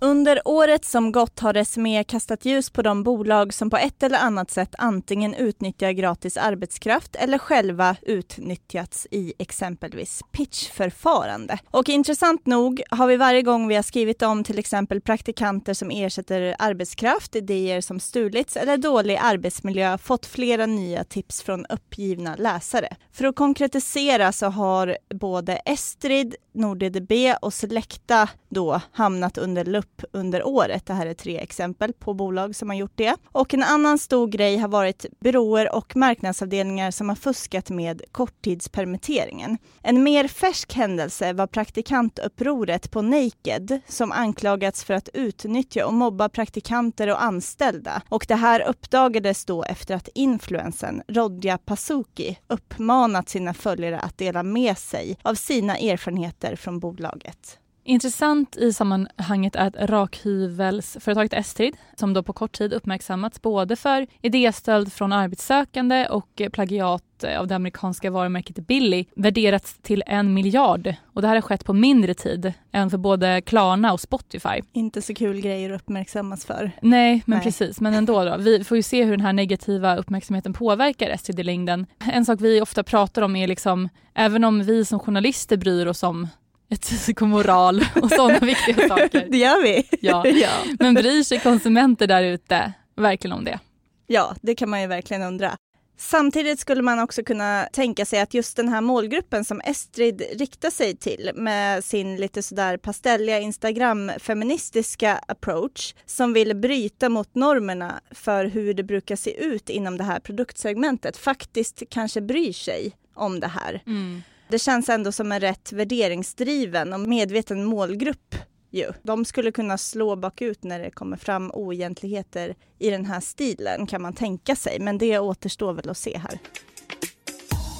under 0.00 0.40
året 0.44 0.84
som 0.84 1.12
gått 1.12 1.40
har 1.40 1.64
SME 1.64 2.04
kastat 2.04 2.44
ljus 2.44 2.70
på 2.70 2.82
de 2.82 3.02
bolag 3.02 3.54
som 3.54 3.70
på 3.70 3.76
ett 3.76 4.02
eller 4.02 4.18
annat 4.18 4.50
sätt 4.50 4.74
antingen 4.78 5.34
utnyttjar 5.34 5.90
gratis 5.90 6.36
arbetskraft 6.36 7.16
eller 7.16 7.38
själva 7.38 7.96
utnyttjats 8.02 9.06
i 9.10 9.32
exempelvis 9.38 10.22
pitchförfarande. 10.32 11.58
Och 11.70 11.88
intressant 11.88 12.46
nog 12.46 12.82
har 12.90 13.06
vi 13.06 13.16
varje 13.16 13.42
gång 13.42 13.68
vi 13.68 13.74
har 13.74 13.82
skrivit 13.82 14.22
om 14.22 14.44
till 14.44 14.58
exempel 14.58 15.00
praktikanter 15.00 15.74
som 15.74 15.90
ersätter 15.90 16.56
arbetskraft, 16.58 17.36
idéer 17.36 17.80
som 17.80 18.00
stulits 18.00 18.56
eller 18.56 18.76
dålig 18.76 19.18
arbetsmiljö 19.22 19.98
fått 19.98 20.26
flera 20.26 20.66
nya 20.66 21.04
tips 21.04 21.42
från 21.42 21.66
uppgivna 21.66 22.36
läsare. 22.36 22.96
För 23.12 23.24
att 23.24 23.36
konkretisera 23.36 24.32
så 24.32 24.46
har 24.46 24.96
både 25.14 25.56
Estrid, 25.56 26.34
NordDB 26.54 27.12
och 27.42 27.54
Selecta 27.54 28.28
då 28.48 28.80
hamnat 28.92 29.38
under 29.38 29.64
lupp 29.64 29.85
under 30.12 30.46
året. 30.46 30.86
Det 30.86 30.94
här 30.94 31.06
är 31.06 31.14
tre 31.14 31.38
exempel 31.38 31.92
på 31.92 32.14
bolag 32.14 32.56
som 32.56 32.68
har 32.70 32.76
gjort 32.76 32.92
det. 32.94 33.16
Och 33.32 33.54
en 33.54 33.62
annan 33.62 33.98
stor 33.98 34.28
grej 34.28 34.56
har 34.56 34.68
varit 34.68 35.06
byråer 35.20 35.74
och 35.74 35.96
marknadsavdelningar 35.96 36.90
som 36.90 37.08
har 37.08 37.16
fuskat 37.16 37.70
med 37.70 38.02
korttidspermitteringen. 38.12 39.58
En 39.82 40.02
mer 40.02 40.28
färsk 40.28 40.74
händelse 40.74 41.32
var 41.32 41.46
praktikantupproret 41.46 42.90
på 42.90 43.02
Naked 43.02 43.80
som 43.88 44.12
anklagats 44.12 44.84
för 44.84 44.94
att 44.94 45.08
utnyttja 45.14 45.86
och 45.86 45.94
mobba 45.94 46.28
praktikanter 46.28 47.08
och 47.08 47.22
anställda. 47.22 48.02
Och 48.08 48.24
det 48.28 48.34
här 48.34 48.60
uppdagades 48.68 49.44
då 49.44 49.64
efter 49.64 49.94
att 49.94 50.08
influensen 50.14 51.02
Rodja 51.08 51.58
Pasuki 51.58 52.38
uppmanat 52.46 53.28
sina 53.28 53.54
följare 53.54 53.98
att 53.98 54.18
dela 54.18 54.42
med 54.42 54.78
sig 54.78 55.18
av 55.22 55.34
sina 55.34 55.78
erfarenheter 55.78 56.56
från 56.56 56.80
bolaget. 56.80 57.58
Intressant 57.88 58.56
i 58.56 58.72
sammanhanget 58.72 59.56
är 59.56 59.66
att 59.66 59.90
rakhyvelsföretaget 59.90 61.32
Estrid, 61.32 61.76
som 61.96 62.12
då 62.12 62.22
på 62.22 62.32
kort 62.32 62.52
tid 62.52 62.72
uppmärksammats 62.72 63.42
både 63.42 63.76
för 63.76 64.06
idéstöld 64.22 64.92
från 64.92 65.12
arbetssökande 65.12 66.06
och 66.06 66.42
plagiat 66.52 67.02
av 67.38 67.46
det 67.46 67.56
amerikanska 67.56 68.10
varumärket 68.10 68.66
Billy, 68.66 69.04
värderats 69.16 69.78
till 69.82 70.02
en 70.06 70.34
miljard. 70.34 70.94
Och 71.12 71.22
det 71.22 71.28
här 71.28 71.34
har 71.34 71.42
skett 71.42 71.64
på 71.64 71.72
mindre 71.72 72.14
tid 72.14 72.52
än 72.72 72.90
för 72.90 72.98
både 72.98 73.40
Klarna 73.40 73.92
och 73.92 74.00
Spotify. 74.00 74.62
Inte 74.72 75.02
så 75.02 75.14
kul 75.14 75.40
grejer 75.40 75.70
att 75.70 75.80
uppmärksammas 75.80 76.44
för. 76.44 76.70
Nej, 76.82 77.22
men 77.26 77.36
Nej. 77.36 77.44
precis. 77.44 77.80
Men 77.80 77.94
ändå. 77.94 78.24
Då. 78.24 78.36
Vi 78.36 78.64
får 78.64 78.76
ju 78.76 78.82
se 78.82 79.04
hur 79.04 79.10
den 79.10 79.26
här 79.26 79.32
negativa 79.32 79.96
uppmärksamheten 79.96 80.52
påverkar 80.52 81.10
Estrid 81.10 81.40
i 81.40 81.42
längden. 81.42 81.86
En 82.12 82.24
sak 82.24 82.40
vi 82.40 82.60
ofta 82.60 82.82
pratar 82.82 83.22
om 83.22 83.36
är 83.36 83.48
liksom, 83.48 83.88
även 84.14 84.44
om 84.44 84.62
vi 84.62 84.84
som 84.84 84.98
journalister 84.98 85.56
bryr 85.56 85.86
oss 85.86 86.02
om 86.02 86.28
etik 86.68 87.22
och 87.22 87.28
moral 87.28 87.84
och 88.02 88.10
sådana 88.10 88.38
viktiga 88.38 88.88
saker. 88.88 89.26
Det 89.30 89.38
gör 89.38 89.62
vi. 89.62 89.88
Ja. 90.00 90.26
ja. 90.28 90.50
Men 90.78 90.94
bryr 90.94 91.22
sig 91.22 91.40
konsumenter 91.40 92.06
där 92.06 92.22
ute 92.22 92.72
verkligen 92.96 93.36
om 93.36 93.44
det? 93.44 93.58
Ja, 94.06 94.34
det 94.42 94.54
kan 94.54 94.70
man 94.70 94.80
ju 94.80 94.86
verkligen 94.86 95.22
undra. 95.22 95.56
Samtidigt 95.98 96.60
skulle 96.60 96.82
man 96.82 96.98
också 96.98 97.22
kunna 97.22 97.68
tänka 97.72 98.06
sig 98.06 98.20
att 98.20 98.34
just 98.34 98.56
den 98.56 98.68
här 98.68 98.80
målgruppen 98.80 99.44
som 99.44 99.60
Estrid 99.60 100.22
riktar 100.32 100.70
sig 100.70 100.96
till 100.96 101.30
med 101.34 101.84
sin 101.84 102.16
lite 102.16 102.42
sådär 102.42 102.76
pastelliga 102.76 103.40
Instagram-feministiska 103.40 105.20
approach 105.28 105.94
som 106.06 106.32
vill 106.32 106.56
bryta 106.56 107.08
mot 107.08 107.34
normerna 107.34 108.00
för 108.10 108.44
hur 108.44 108.74
det 108.74 108.82
brukar 108.82 109.16
se 109.16 109.44
ut 109.44 109.70
inom 109.70 109.98
det 109.98 110.04
här 110.04 110.20
produktsegmentet 110.20 111.16
faktiskt 111.16 111.82
kanske 111.90 112.20
bryr 112.20 112.52
sig 112.52 112.92
om 113.14 113.40
det 113.40 113.48
här. 113.48 113.82
Mm. 113.86 114.22
Det 114.48 114.58
känns 114.58 114.88
ändå 114.88 115.12
som 115.12 115.32
en 115.32 115.40
rätt 115.40 115.72
värderingsdriven 115.72 116.92
och 116.92 117.00
medveten 117.00 117.64
målgrupp 117.64 118.34
ju. 118.70 118.92
De 119.02 119.24
skulle 119.24 119.52
kunna 119.52 119.78
slå 119.78 120.16
bakut 120.16 120.64
när 120.64 120.78
det 120.78 120.90
kommer 120.90 121.16
fram 121.16 121.50
oegentligheter 121.54 122.54
i 122.78 122.90
den 122.90 123.04
här 123.04 123.20
stilen 123.20 123.86
kan 123.86 124.02
man 124.02 124.12
tänka 124.12 124.56
sig, 124.56 124.80
men 124.80 124.98
det 124.98 125.18
återstår 125.18 125.72
väl 125.72 125.90
att 125.90 125.98
se 125.98 126.18
här. 126.18 126.38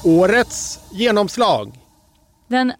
Årets 0.04 0.80
genomslag. 0.92 1.78
Den 2.48 2.72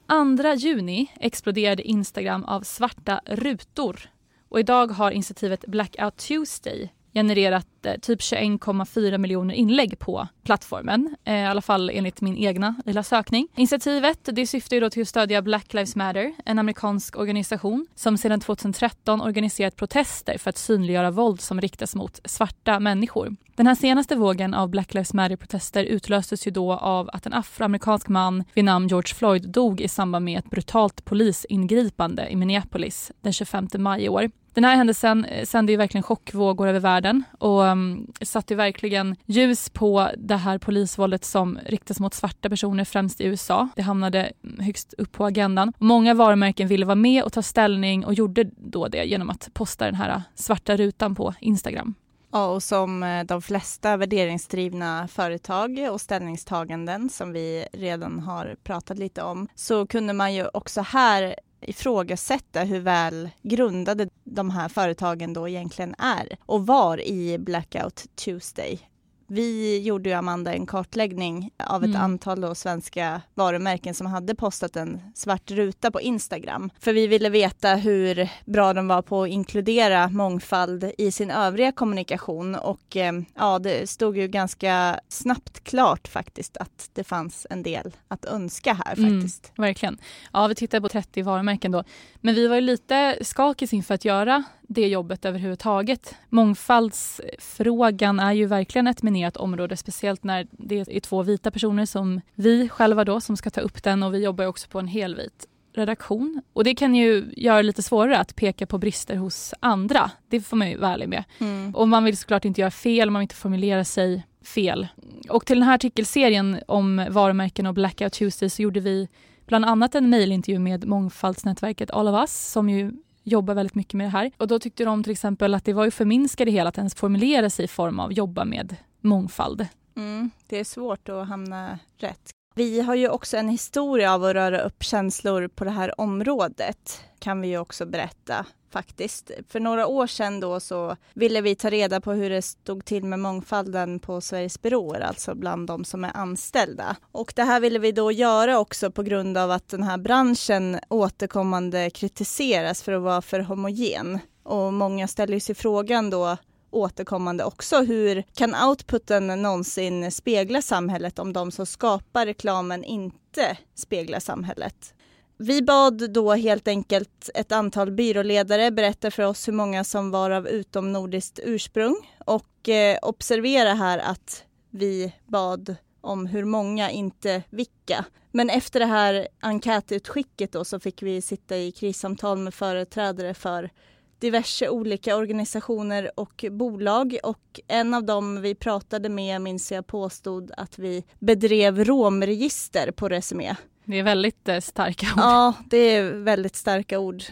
2 0.43 0.55
juni 0.55 1.13
exploderade 1.21 1.83
Instagram 1.83 2.45
av 2.45 2.61
svarta 2.61 3.21
rutor 3.27 4.11
och 4.49 4.61
idag 4.61 4.87
har 4.87 5.11
initiativet 5.11 5.65
Blackout 5.67 6.17
Tuesday 6.17 6.93
genererat 7.17 7.87
eh, 7.87 7.95
typ 8.03 8.21
21,4 8.21 9.19
miljoner 9.19 9.55
inlägg 9.55 9.99
på 9.99 10.29
plattformen. 10.45 11.17
Eh, 11.25 11.35
I 11.35 11.45
alla 11.45 11.63
fall 11.63 11.91
enligt 11.91 12.21
min 12.21 12.37
egna 12.37 12.75
lilla 12.85 13.03
sökning. 13.03 13.49
Initiativet 13.57 14.29
det 14.33 14.47
syftar 14.47 14.77
ju 14.77 14.81
då 14.81 14.91
till 14.91 15.03
att 15.03 15.09
stödja 15.09 15.43
Black 15.43 15.75
Lives 15.75 15.97
Matter, 15.97 16.33
en 16.45 16.59
amerikansk 16.59 17.17
organisation 17.17 17.87
som 17.95 18.19
sedan 18.19 18.41
2013 18.41 19.21
organiserat 19.21 19.77
protester 19.77 20.39
för 20.39 20.51
att 20.51 20.59
synliggöra 20.59 21.11
våld 21.11 21.41
som 21.41 21.61
riktas 21.61 21.95
mot 21.95 22.21
svarta 22.25 22.81
människor. 22.81 23.37
Den 23.57 23.67
här 23.67 23.75
senaste 23.75 24.17
vågen 24.17 24.55
av 24.55 24.69
Black 24.69 24.95
Lives 24.95 25.15
Matter-protester 25.15 25.85
utlöstes 25.85 26.47
ju 26.47 26.51
då 26.51 26.73
av 26.73 27.11
att 27.13 27.27
en 27.27 27.33
afroamerikansk 27.33 28.09
man 28.09 28.45
vid 28.55 28.65
namn 28.65 28.89
George 28.89 29.15
Floyd 29.15 29.49
dog 29.49 29.81
i 29.81 29.89
samband 29.89 30.25
med 30.25 30.39
ett 30.39 30.51
brutalt 30.51 31.05
polisingripande 31.05 32.29
i 32.29 32.37
Minneapolis 32.37 33.13
den 33.21 33.33
25 33.33 33.69
maj 33.79 34.05
i 34.05 34.09
år. 34.09 34.31
Den 34.57 34.65
här 34.65 34.77
händelsen 34.77 35.25
eh, 35.25 35.45
sände 35.45 35.73
ju 35.73 35.79
verkligen 35.79 36.03
chockvågor 36.03 36.69
över 36.69 36.81
världen 36.81 37.23
och 37.39 37.63
um, 37.63 38.13
satte 38.23 38.55
verkligen 38.55 39.17
ljus 39.27 39.71
på 39.71 40.11
det 40.17 40.37
här 40.37 40.59
polisvåldet 40.59 41.25
som 41.25 41.59
riktas 41.67 42.01
mot 42.01 42.15
svarta 42.15 42.49
personer 42.49 42.85
främst 42.85 43.21
i 43.21 43.25
USA. 43.25 43.69
Det 43.77 43.83
hamnade 43.83 44.33
mm, 44.45 44.65
högst 44.65 44.95
upp 44.99 45.13
på 45.13 45.25
agendan. 45.27 45.73
Många 45.79 46.15
varumärken 46.15 46.69
ville 46.69 46.87
vara 46.87 46.95
med 46.95 47.23
och 47.23 47.33
ta 47.33 47.43
ställning 47.43 48.05
och 48.05 48.15
gjorde 48.15 48.45
då 48.57 48.89
det 48.89 49.05
genom 49.05 49.31
att 49.31 49.49
posta 49.53 49.85
den 49.85 49.95
här 49.95 50.11
äh, 50.11 50.21
svarta 50.35 50.77
rutan 50.77 51.15
på 51.15 51.35
Instagram. 51.41 51.95
Ja, 52.33 52.47
och 52.47 52.63
som 52.63 53.03
eh, 53.03 53.25
de 53.25 53.43
flesta 53.43 53.97
värderingsdrivna 53.97 55.09
företag 55.09 55.79
och 55.93 56.01
ställningstaganden 56.01 57.09
som 57.09 57.33
vi 57.33 57.67
redan 57.73 58.21
har 58.21 58.57
pratat 58.65 58.99
lite 58.99 59.23
om 59.23 59.49
så 59.55 59.87
kunde 59.87 60.13
man 60.13 60.35
ju 60.35 60.49
också 60.53 60.81
här 60.81 61.35
ifrågasätta 61.61 62.61
hur 62.61 62.81
väl 62.81 63.31
grundade 63.43 64.09
de 64.25 64.51
här 64.51 64.69
företagen 64.69 65.33
då 65.33 65.49
egentligen 65.49 65.95
är 65.99 66.37
och 66.47 66.67
var 66.67 67.01
i 67.01 67.39
Blackout 67.39 68.07
Tuesday 68.15 68.81
vi 69.27 69.79
gjorde 69.83 70.09
ju 70.09 70.15
Amanda 70.15 70.53
en 70.55 70.67
kartläggning 70.67 71.51
av 71.67 71.83
ett 71.85 71.91
Mm. 71.91 72.03
antal 72.03 72.41
då 72.41 72.55
svenska 72.55 73.21
varumärken 73.35 73.95
som 73.95 74.07
hade 74.07 74.35
postat 74.35 74.77
en 74.77 75.01
svart 75.15 75.51
ruta 75.51 75.91
på 75.91 76.01
Instagram. 76.01 76.71
För 76.81 76.93
vi 76.93 77.07
ville 77.07 77.29
veta 77.29 77.75
hur 77.75 78.29
bra 78.45 78.73
de 78.73 78.89
var 78.89 79.03
på 79.03 79.23
att 79.23 79.29
inkludera 79.29 80.09
mångfald 80.09 80.91
i 80.99 81.13
sin 81.13 81.31
övriga 81.31 81.73
kommunikation 81.73 82.55
och 82.55 82.97
eh, 82.97 83.13
ja, 83.35 83.59
det 83.59 83.91
stod 83.91 84.17
ju 84.19 84.29
ganska 84.29 85.01
snabbt 85.09 85.65
klart 85.65 86.09
faktiskt 86.09 86.57
att 86.57 86.91
det 86.93 87.05
fanns 87.05 87.47
en 87.51 87.63
del 87.63 87.93
att 88.09 88.25
önska 88.25 88.73
här 88.85 88.99
Mm. 88.99 89.21
faktiskt. 89.21 89.53
Verkligen. 89.57 89.99
Ja, 90.33 90.47
vi 90.47 90.55
tittade 90.55 90.81
på 90.81 90.89
30 90.89 91.23
varumärken 91.23 91.73
då. 91.73 91.85
Men 92.17 92.35
vi 92.35 92.47
var 92.47 92.55
ju 92.55 92.61
lite 92.61 93.19
skakis 93.25 93.73
inför 93.73 93.95
att 93.95 94.05
göra 94.05 94.43
det 94.67 94.89
jobbet 94.89 95.25
överhuvudtaget. 95.25 96.15
Mångfaldsfrågan 96.29 98.21
är 98.21 98.33
ju 98.33 98.47
verkligen 98.47 98.87
ett 98.87 99.03
minerat 99.03 99.37
område, 99.37 99.77
speciellt 99.77 100.25
när 100.25 100.47
det 100.51 100.81
är 100.81 101.01
två 101.01 101.23
vita 101.23 101.51
personer 101.51 101.87
som 101.87 102.21
vi 102.35 102.69
själva 102.69 103.05
då 103.05 103.21
som 103.21 103.37
ska 103.37 103.51
ta 103.51 103.61
upp 103.61 103.83
den 103.83 104.03
och 104.03 104.15
vi 104.15 104.25
jobbar 104.25 104.47
också 104.47 104.69
på 104.69 104.79
en 104.79 104.89
helvit 104.89 105.47
redaktion. 105.77 106.43
Och 106.53 106.65
det 106.65 106.75
kan 106.75 106.95
ju 106.95 107.25
göra 107.37 107.57
det 107.57 107.63
lite 107.63 107.83
svårare 107.83 108.19
att 108.19 108.37
peka 108.37 108.67
på 108.67 108.79
brister 108.79 109.17
hos 109.17 109.55
andra. 109.61 110.11
Det 110.29 110.41
får 110.41 110.57
man 110.57 110.71
ju 110.71 110.77
vara 110.77 110.93
ärlig 110.93 111.09
med. 111.09 111.25
Mm. 111.39 111.75
Och 111.75 111.89
man 111.89 112.05
vill 112.05 112.17
såklart 112.17 112.45
inte 112.45 112.61
göra 112.61 112.71
fel, 112.71 113.11
man 113.11 113.21
vill 113.21 113.25
inte 113.25 113.35
formulera 113.35 113.85
sig 113.85 114.27
fel. 114.45 114.87
Och 115.29 115.47
till 115.47 115.57
den 115.57 115.69
här 115.69 115.75
artikelserien 115.75 116.61
om 116.69 117.07
varumärken 117.11 117.67
och 117.67 117.75
Blackout 117.75 118.13
Tuesday 118.13 118.51
så 118.51 118.63
gjorde 118.63 118.81
vi 118.81 119.09
bland 119.47 119.65
annat 119.65 119.95
en 119.95 120.11
mejlintervju 120.11 120.59
med 120.59 120.87
mångfaldsnätverket 120.87 121.91
All 121.91 122.09
of 122.09 122.21
Us 122.21 122.53
som 122.53 122.69
ju 122.69 122.93
jobbar 123.27 123.55
väldigt 123.55 123.75
mycket 123.75 123.95
med 123.95 124.07
det 124.07 124.11
här. 124.11 124.31
Och 124.37 124.49
då 124.49 124.59
tyckte 124.59 124.85
de 124.85 125.03
till 125.03 125.13
exempel 125.13 125.55
att 125.55 125.65
det 125.65 125.73
var 125.73 125.85
ju 125.85 125.91
förminska 125.91 126.45
det 126.45 126.51
hela 126.51 126.69
att 126.69 126.79
ens 126.79 126.95
formulera 126.95 127.51
sig 127.51 127.65
i 127.65 127.69
form 127.69 128.01
av 128.01 128.13
jobba 128.13 128.45
med 128.45 128.77
mångfald. 129.01 129.67
Mm, 129.97 130.31
det 130.47 130.61
är 130.61 130.65
svårt 130.65 131.09
att 131.09 131.29
hamna 131.29 131.79
rätt. 131.99 132.36
Vi 132.59 132.81
har 132.81 132.95
ju 132.95 133.09
också 133.09 133.37
en 133.37 133.49
historia 133.49 134.15
av 134.15 134.25
att 134.25 134.35
röra 134.35 134.61
upp 134.61 134.83
känslor 134.83 135.49
på 135.49 135.65
det 135.65 135.71
här 135.71 136.01
området, 136.01 137.01
kan 137.19 137.41
vi 137.41 137.49
ju 137.49 137.59
också 137.59 137.87
berätta 137.87 138.47
faktiskt. 138.71 139.31
För 139.49 139.61
några 139.61 139.87
år 139.87 140.07
sedan 140.07 140.41
då 140.41 140.61
så 140.61 140.97
ville 141.15 141.41
vi 141.41 141.55
ta 141.55 141.71
reda 141.71 142.01
på 142.01 142.13
hur 142.13 142.31
det 142.31 142.43
stod 142.43 142.85
till 142.85 143.05
med 143.05 143.19
mångfalden 143.19 144.01
på 144.01 144.21
Sveriges 144.21 144.63
byråer, 144.63 145.01
alltså 145.01 145.35
bland 145.35 145.67
de 145.67 145.85
som 145.85 146.05
är 146.05 146.17
anställda. 146.17 146.97
Och 147.13 147.33
det 147.37 147.43
här 147.43 147.61
ville 147.61 147.79
vi 147.79 147.93
då 147.93 148.13
göra 148.13 148.59
också 148.59 148.91
på 148.91 149.03
grund 149.03 149.39
av 149.39 149.51
att 149.51 149.69
den 149.69 149.83
här 149.83 149.99
branschen 149.99 150.79
återkommande 150.89 151.91
kritiseras 151.91 152.83
för 152.83 152.93
att 152.93 153.03
vara 153.03 153.23
för 153.23 153.41
homogen. 153.41 154.19
Och 154.43 154.73
många 154.73 155.09
ställer 155.09 155.41
sig 155.41 155.55
frågan 155.55 156.11
då 156.11 156.37
återkommande 156.77 157.45
också. 157.45 157.77
Hur 157.77 158.23
kan 158.35 158.55
outputen 158.55 159.27
någonsin 159.27 160.13
spegla 160.13 160.63
samhället 160.63 161.19
om 161.19 161.33
de 161.33 161.51
som 161.51 161.67
skapar 161.67 162.27
reklamen 162.27 162.85
inte 162.85 163.57
speglar 163.75 164.21
samhället? 164.21 164.95
Vi 165.39 165.63
bad 165.63 166.11
då 166.11 166.35
helt 166.35 166.69
enkelt 166.69 167.31
ett 167.35 167.53
antal 167.53 167.91
byråledare 167.91 168.71
berätta 168.71 169.11
för 169.11 169.23
oss 169.23 169.49
hur 169.49 169.53
många 169.53 169.85
som 169.85 170.11
var 170.11 170.31
av 170.31 170.49
utomnordiskt 170.49 171.41
ursprung 171.43 171.97
och 172.25 172.69
eh, 172.69 172.99
observera 173.03 173.75
här 173.75 173.99
att 173.99 174.45
vi 174.71 175.13
bad 175.27 175.77
om 176.01 176.27
hur 176.27 176.45
många, 176.45 176.91
inte 176.91 177.43
vilka. 177.51 178.05
Men 178.33 178.51
efter 178.51 178.81
det 178.81 178.87
här 178.87 179.29
enkätutskicket 179.41 180.53
då 180.53 180.65
så 180.65 180.81
fick 180.81 181.03
vi 181.03 181.23
sitta 181.23 181.57
i 181.57 181.73
krissamtal 181.73 182.39
med 182.39 182.55
företrädare 182.55 183.35
för 183.35 183.71
diverse 184.19 184.69
olika 184.69 185.17
organisationer 185.17 186.11
och 186.15 186.45
bolag 186.51 187.19
och 187.23 187.61
en 187.69 187.95
av 187.95 188.05
dem 188.05 188.41
vi 188.41 188.55
pratade 188.55 189.09
med 189.09 189.41
minns 189.41 189.73
jag 189.73 189.87
påstod 189.87 190.51
att 190.57 190.79
vi 190.79 191.05
bedrev 191.19 191.85
romregister 191.85 192.91
på 192.91 193.09
Resumé. 193.09 193.57
Det 193.85 193.99
är 193.99 194.03
väldigt 194.03 194.49
eh, 194.49 194.61
starka 194.61 195.07
ord. 195.07 195.19
Ja, 195.23 195.55
det 195.71 195.77
är 195.77 196.13
väldigt 196.13 196.57
starka 196.57 196.99
ord. 196.99 197.23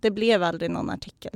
Det 0.00 0.10
blev 0.10 0.42
aldrig 0.42 0.70
någon 0.70 0.90
artikel. 0.90 1.32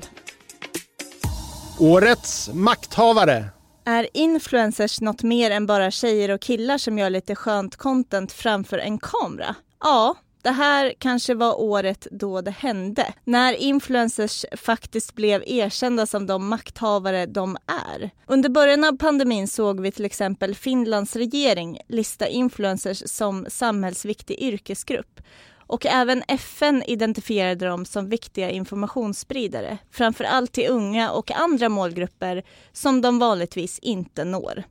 Årets 1.78 2.50
makthavare. 2.52 3.44
Är 3.84 4.08
influencers 4.14 5.00
något 5.00 5.22
mer 5.22 5.50
än 5.50 5.66
bara 5.66 5.90
tjejer 5.90 6.30
och 6.30 6.40
killar 6.40 6.78
som 6.78 6.98
gör 6.98 7.10
lite 7.10 7.34
skönt 7.34 7.76
content 7.76 8.32
framför 8.32 8.78
en 8.78 8.98
kamera? 8.98 9.54
Ja, 9.80 10.16
det 10.44 10.50
här 10.50 10.94
kanske 10.98 11.34
var 11.34 11.60
året 11.60 12.06
då 12.10 12.40
det 12.40 12.50
hände. 12.50 13.14
När 13.24 13.54
influencers 13.54 14.44
faktiskt 14.56 15.14
blev 15.14 15.42
erkända 15.46 16.06
som 16.06 16.26
de 16.26 16.48
makthavare 16.48 17.26
de 17.26 17.56
är. 17.66 18.10
Under 18.26 18.48
början 18.48 18.84
av 18.84 18.96
pandemin 18.96 19.48
såg 19.48 19.80
vi 19.80 19.92
till 19.92 20.04
exempel 20.04 20.54
Finlands 20.54 21.16
regering 21.16 21.78
lista 21.88 22.28
influencers 22.28 23.02
som 23.06 23.46
samhällsviktig 23.48 24.38
yrkesgrupp. 24.40 25.20
Och 25.66 25.86
även 25.86 26.22
FN 26.28 26.82
identifierade 26.82 27.66
dem 27.66 27.84
som 27.84 28.08
viktiga 28.08 28.50
informationsspridare, 28.50 29.78
framför 29.90 30.24
allt 30.24 30.52
till 30.52 30.70
unga 30.70 31.10
och 31.10 31.30
andra 31.30 31.68
målgrupper 31.68 32.42
som 32.72 33.00
de 33.00 33.18
vanligtvis 33.18 33.78
inte 33.78 34.24
når. 34.24 34.64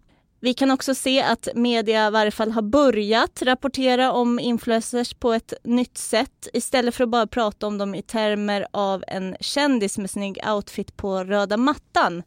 Vi 0.44 0.54
kan 0.54 0.72
också 0.72 0.96
se 0.96 1.22
att 1.22 1.48
media 1.56 2.08
i 2.08 2.12
varje 2.12 2.32
fall 2.32 2.52
har 2.52 2.62
börjat 2.62 3.42
rapportera 3.42 4.12
om 4.12 4.40
influencers 4.40 5.14
på 5.14 5.34
ett 5.34 5.54
nytt 5.64 5.98
sätt 5.98 6.48
istället 6.54 6.96
för 6.96 7.04
att 7.04 7.10
bara 7.10 7.28
prata 7.28 7.68
om 7.68 7.78
dem 7.78 7.96
i 7.96 8.02
termer 8.02 8.68
av 8.72 9.04
en 9.08 9.36
kändis 9.40 9.98
med 9.98 10.10
snygg 10.10 10.40
outfit 10.48 10.98
på 10.98 11.24
röda 11.24 11.58
mattan 11.58 12.24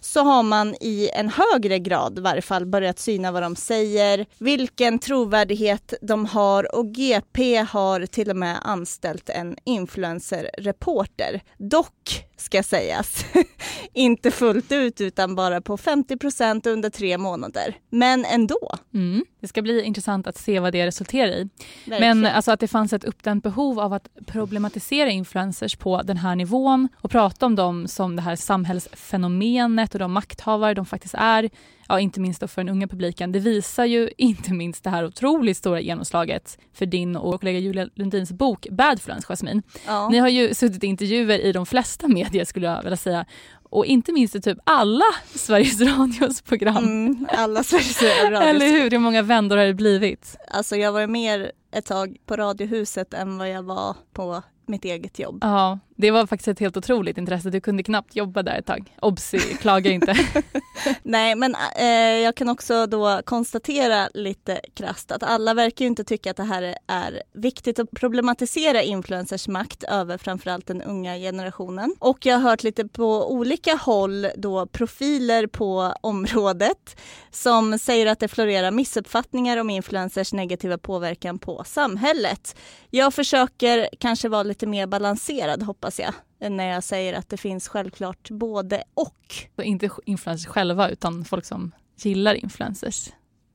så 0.00 0.20
har 0.20 0.42
man 0.42 0.74
i 0.80 1.10
en 1.14 1.28
högre 1.28 1.78
grad 1.78 2.18
i 2.18 2.20
varje 2.20 2.42
fall 2.42 2.66
börjat 2.66 2.98
syna 2.98 3.32
vad 3.32 3.42
de 3.42 3.56
säger, 3.56 4.26
vilken 4.38 4.98
trovärdighet 4.98 5.94
de 6.02 6.26
har 6.26 6.76
och 6.76 6.86
GP 6.86 7.56
har 7.56 8.06
till 8.06 8.30
och 8.30 8.36
med 8.36 8.58
anställt 8.62 9.28
en 9.28 9.56
influencer-reporter. 9.64 11.40
Dock, 11.58 12.24
ska 12.36 12.62
sägas, 12.62 13.24
inte 13.92 14.30
fullt 14.30 14.72
ut 14.72 15.00
utan 15.00 15.34
bara 15.34 15.60
på 15.60 15.76
50% 15.76 16.68
under 16.68 16.90
tre 16.90 17.18
månader. 17.18 17.76
Men 17.90 18.24
ändå. 18.24 18.74
Mm. 18.94 19.24
Det 19.40 19.48
ska 19.48 19.62
bli 19.62 19.82
intressant 19.82 20.26
att 20.26 20.36
se 20.36 20.60
vad 20.60 20.72
det 20.72 20.86
resulterar 20.86 21.28
i. 21.28 21.48
verkligen. 21.84 22.20
Men 22.20 22.32
alltså 22.32 22.50
att 22.50 22.60
det 22.60 22.68
fanns 22.68 22.92
ett 22.92 23.04
uppdämt 23.04 23.42
behov 23.42 23.80
av 23.80 23.92
att 23.92 24.08
problematisera 24.26 25.10
influencers 25.10 25.76
på 25.76 26.02
den 26.02 26.16
här 26.16 26.36
nivån 26.36 26.88
och 27.00 27.10
prata 27.10 27.46
om 27.46 27.54
dem 27.56 27.88
som 27.88 28.16
det 28.16 28.22
här 28.22 28.36
samhällsfenomenet 28.36 29.87
och 29.94 29.98
de 29.98 30.12
makthavare 30.12 30.74
de 30.74 30.86
faktiskt 30.86 31.14
är, 31.18 31.50
ja 31.88 32.00
inte 32.00 32.20
minst 32.20 32.40
då 32.40 32.48
för 32.48 32.64
den 32.64 32.68
unga 32.68 32.88
publiken. 32.88 33.32
Det 33.32 33.38
visar 33.38 33.84
ju 33.84 34.10
inte 34.18 34.52
minst 34.52 34.84
det 34.84 34.90
här 34.90 35.04
otroligt 35.04 35.56
stora 35.56 35.80
genomslaget 35.80 36.58
för 36.72 36.86
din 36.86 37.16
och 37.16 37.40
kollega 37.40 37.58
Julia 37.58 37.88
Lundins 37.94 38.32
bok 38.32 38.66
Badfluence, 38.70 39.26
Jasmine. 39.28 39.62
ja. 39.86 40.08
Ni 40.08 40.18
har 40.18 40.28
ju 40.28 40.54
suttit 40.54 40.84
i 40.84 40.86
intervjuer 40.86 41.38
i 41.38 41.52
de 41.52 41.66
flesta 41.66 42.08
medier 42.08 42.44
skulle 42.44 42.66
jag 42.66 42.82
vilja 42.82 42.96
säga 42.96 43.26
och 43.70 43.86
inte 43.86 44.12
minst 44.12 44.34
i 44.34 44.40
typ 44.40 44.58
alla 44.64 45.04
Sveriges 45.34 45.80
Radios 45.80 46.42
program. 46.42 46.76
Mm, 46.76 47.26
alla 47.30 47.62
Sveriges 47.62 48.02
Radio. 48.02 48.38
Eller 48.42 48.66
hur? 48.66 48.90
Hur 48.90 48.98
många 48.98 49.22
vändor 49.22 49.56
har 49.56 49.64
det 49.64 49.74
blivit? 49.74 50.36
Alltså 50.50 50.76
jag 50.76 50.92
var 50.92 51.06
mer 51.06 51.52
ett 51.72 51.86
tag 51.86 52.16
på 52.26 52.36
Radiohuset 52.36 53.14
än 53.14 53.38
vad 53.38 53.50
jag 53.50 53.62
var 53.62 53.96
på 54.12 54.42
mitt 54.68 54.84
eget 54.84 55.18
jobb. 55.18 55.38
Ja, 55.40 55.78
det 55.96 56.10
var 56.10 56.26
faktiskt 56.26 56.48
ett 56.48 56.58
helt 56.58 56.76
otroligt 56.76 57.18
intresse. 57.18 57.50
Du 57.50 57.60
kunde 57.60 57.82
knappt 57.82 58.16
jobba 58.16 58.42
där 58.42 58.58
ett 58.58 58.66
tag. 58.66 58.94
Obsi, 59.02 59.38
klaga 59.38 59.90
inte. 59.90 60.14
Nej, 61.02 61.34
men 61.34 61.54
eh, 61.76 61.86
jag 61.96 62.34
kan 62.34 62.48
också 62.48 62.86
då 62.86 63.20
konstatera 63.24 64.08
lite 64.14 64.60
krasst 64.74 65.12
att 65.12 65.22
alla 65.22 65.54
verkar 65.54 65.84
ju 65.84 65.86
inte 65.86 66.04
tycka 66.04 66.30
att 66.30 66.36
det 66.36 66.42
här 66.42 66.74
är 66.86 67.22
viktigt 67.34 67.78
att 67.78 67.90
problematisera 67.90 68.82
influencers 68.82 69.48
makt 69.48 69.82
över 69.82 70.18
framförallt 70.18 70.66
den 70.66 70.82
unga 70.82 71.16
generationen. 71.16 71.94
Och 71.98 72.26
jag 72.26 72.34
har 72.38 72.50
hört 72.50 72.62
lite 72.62 72.88
på 72.88 73.32
olika 73.32 73.74
håll 73.74 74.26
då 74.36 74.66
profiler 74.66 75.46
på 75.46 75.94
området 76.00 77.00
som 77.30 77.78
säger 77.78 78.06
att 78.06 78.20
det 78.20 78.28
florerar 78.28 78.70
missuppfattningar 78.70 79.56
om 79.56 79.70
influencers 79.70 80.32
negativa 80.32 80.78
påverkan 80.78 81.38
på 81.38 81.64
samhället. 81.64 82.56
Jag 82.90 83.14
försöker 83.14 83.88
kanske 83.98 84.28
vara 84.28 84.42
lite 84.42 84.57
mer 84.66 84.86
balanserad 84.86 85.62
hoppas 85.62 86.00
jag 86.00 86.14
när 86.50 86.68
jag 86.72 86.84
säger 86.84 87.12
att 87.14 87.28
det 87.28 87.36
finns 87.36 87.68
självklart 87.68 88.30
både 88.30 88.82
och. 88.94 89.34
Så 89.56 89.62
inte 89.62 89.90
influencers 90.04 90.46
själva 90.46 90.88
utan 90.90 91.24
folk 91.24 91.44
som 91.44 91.72
gillar 91.96 92.34
influencers 92.34 93.08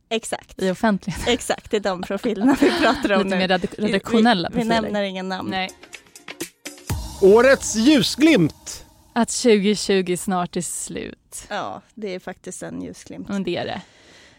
Exakt. 0.10 0.62
i 0.62 0.72
offentligheten. 0.72 1.34
Exakt, 1.34 1.72
det 1.72 1.78
är 1.78 1.82
de 1.82 2.02
profilerna 2.02 2.58
vi 2.62 2.72
pratar 2.80 3.12
om 3.14 3.24
Lite 3.24 3.36
nu. 3.36 3.36
mer 3.36 3.48
redak- 3.48 3.76
redaktionella 3.78 4.50
vi, 4.50 4.56
vi 4.56 4.62
profiler. 4.62 4.82
nämner 4.82 5.02
inga 5.04 5.24
namn. 5.24 5.50
Nej. 5.50 5.70
Årets 7.22 7.76
ljusglimt. 7.76 8.86
Att 9.14 9.30
2020 9.30 10.16
snart 10.20 10.56
är 10.56 10.62
slut. 10.62 11.46
Ja, 11.50 11.82
det 11.96 12.16
är 12.16 12.20
faktiskt 12.20 12.64
en 12.64 12.82
ljusglimt. 12.82 13.28
Men 13.30 13.44
det 13.44 13.58
är 13.58 13.66
det. 13.66 13.82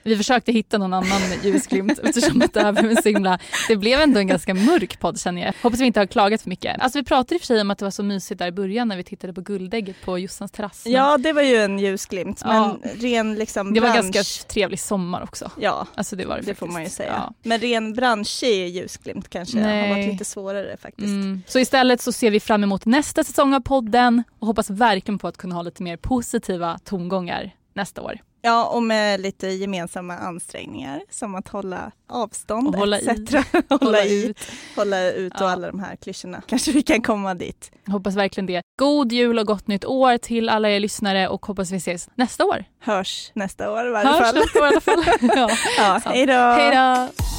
Vi 0.05 0.17
försökte 0.17 0.53
hitta 0.53 0.79
någon 0.79 0.93
annan 0.95 1.21
ljusglimt 1.43 1.99
eftersom 1.99 2.43
att 2.43 2.53
det 2.53 2.61
här 2.63 2.73
blev 2.73 2.91
en 2.91 3.03
så 3.03 3.09
himla, 3.09 3.39
det 3.69 3.77
blev 3.77 4.01
ändå 4.01 4.19
en 4.21 4.27
ganska 4.27 4.55
mörk 4.55 5.01
podd 5.01 5.21
känner 5.21 5.43
jag. 5.47 5.55
Hoppas 5.63 5.81
vi 5.81 5.85
inte 5.87 6.01
har 6.01 6.07
klagat 6.07 6.43
för 6.43 6.49
mycket. 6.51 6.81
Alltså 6.81 6.99
vi 6.99 7.05
pratade 7.05 7.35
i 7.35 7.39
och 7.39 7.41
för 7.41 7.47
sig 7.47 7.61
om 7.61 7.71
att 7.71 7.79
det 7.79 7.85
var 7.85 7.91
så 7.91 8.03
mysigt 8.03 8.39
där 8.39 8.47
i 8.47 8.53
början 8.53 8.89
när 8.89 8.97
vi 8.97 9.05
tittade 9.05 9.33
på 9.35 9.41
guldägget 9.41 9.97
på 10.05 10.19
Jossans 10.19 10.53
terrass. 10.53 10.83
Ja 10.87 11.19
det 11.19 11.33
var 11.33 11.43
ju 11.43 11.57
en 11.57 11.79
ljusglimt 11.79 12.41
Ja. 12.45 12.77
men 12.83 12.91
ren 13.01 13.35
liksom 13.35 13.75
det 13.75 13.81
var 13.81 13.93
bransch. 13.93 14.13
ganska 14.15 14.49
trevlig 14.49 14.81
sommar 14.81 15.23
också. 15.23 15.51
Ja 15.61 15.87
Alltså 15.95 16.17
det 16.17 16.25
var 16.27 16.37
det, 16.37 16.43
det 16.43 16.55
får 16.55 16.67
man 16.67 16.83
ju 16.85 16.89
säga. 16.91 17.13
Ja. 17.13 17.35
Men 17.43 17.61
ren 17.61 17.93
branschig 17.93 18.69
ljusglimt 18.69 19.29
kanske 19.29 19.59
har 19.59 19.67
Nej. 19.67 19.91
varit 19.91 20.13
lite 20.13 20.25
svårare 20.25 20.77
faktiskt. 20.83 21.07
Mm. 21.09 21.43
Så 21.47 21.59
istället 21.59 22.01
så 22.01 22.13
ser 22.13 22.31
vi 22.31 22.41
fram 22.41 22.63
emot 22.65 22.87
nästa 22.87 23.25
säsong 23.25 23.55
av 23.55 23.61
podden 23.61 24.23
och 24.39 24.47
hoppas 24.47 24.71
verkligen 24.71 25.19
på 25.19 25.29
att 25.29 25.37
kunna 25.37 25.55
ha 25.55 25.63
lite 25.63 25.83
mer 25.83 25.97
positiva 25.97 26.79
tongångar 26.85 27.51
nästa 27.75 28.03
år. 28.03 28.19
Ja 28.45 28.67
och 28.67 28.83
med 28.83 29.21
lite 29.21 29.49
gemensamma 29.49 30.17
ansträngningar 30.17 31.01
som 31.11 31.35
att 31.35 31.49
hålla 31.49 31.91
avstånd 32.09 32.69
Och 32.69 32.75
hålla 32.77 32.99
etc. 32.99 33.09
i. 33.35 33.37
hålla, 33.81 34.05
i, 34.05 34.27
ut. 34.27 34.39
hålla 34.77 35.11
ut 35.13 35.33
och 35.35 35.41
Ja. 35.41 35.51
alla 35.51 35.67
de 35.67 35.81
här 35.81 35.97
klyschorna. 35.97 36.43
Kanske 36.47 36.73
vi 36.73 36.83
kan 36.83 37.03
komma 37.03 37.35
dit. 37.35 37.71
Hoppas 37.87 38.17
verkligen 38.17 38.47
det. 38.47 38.63
God 38.79 39.13
jul 39.13 39.39
och 39.39 39.47
gott 39.47 39.67
nytt 39.67 39.85
år 39.85 40.19
till 40.19 40.49
alla 40.49 40.71
er 40.71 40.81
lyssnare 40.81 41.29
och 41.29 41.47
hoppas 41.47 41.71
vi 41.71 41.77
ses 41.77 42.09
nästa 42.15 42.45
år. 42.45 42.65
Hörs 42.81 43.31
nästa 43.35 43.71
år 43.71 43.87
i 43.87 43.91
varje 43.91 44.09
Hörs 44.09 44.19
fall. 44.19 44.35
nästa 44.35 44.61
år 44.61 44.67
i 44.67 44.69
alla 44.69 44.81
fall. 44.81 45.05
ja. 45.37 45.49
Ja, 45.79 46.01
Sant. 46.01 46.05
hej 46.17 46.27
då! 46.27 46.33
Hej 46.33 46.71
då! 46.77 47.34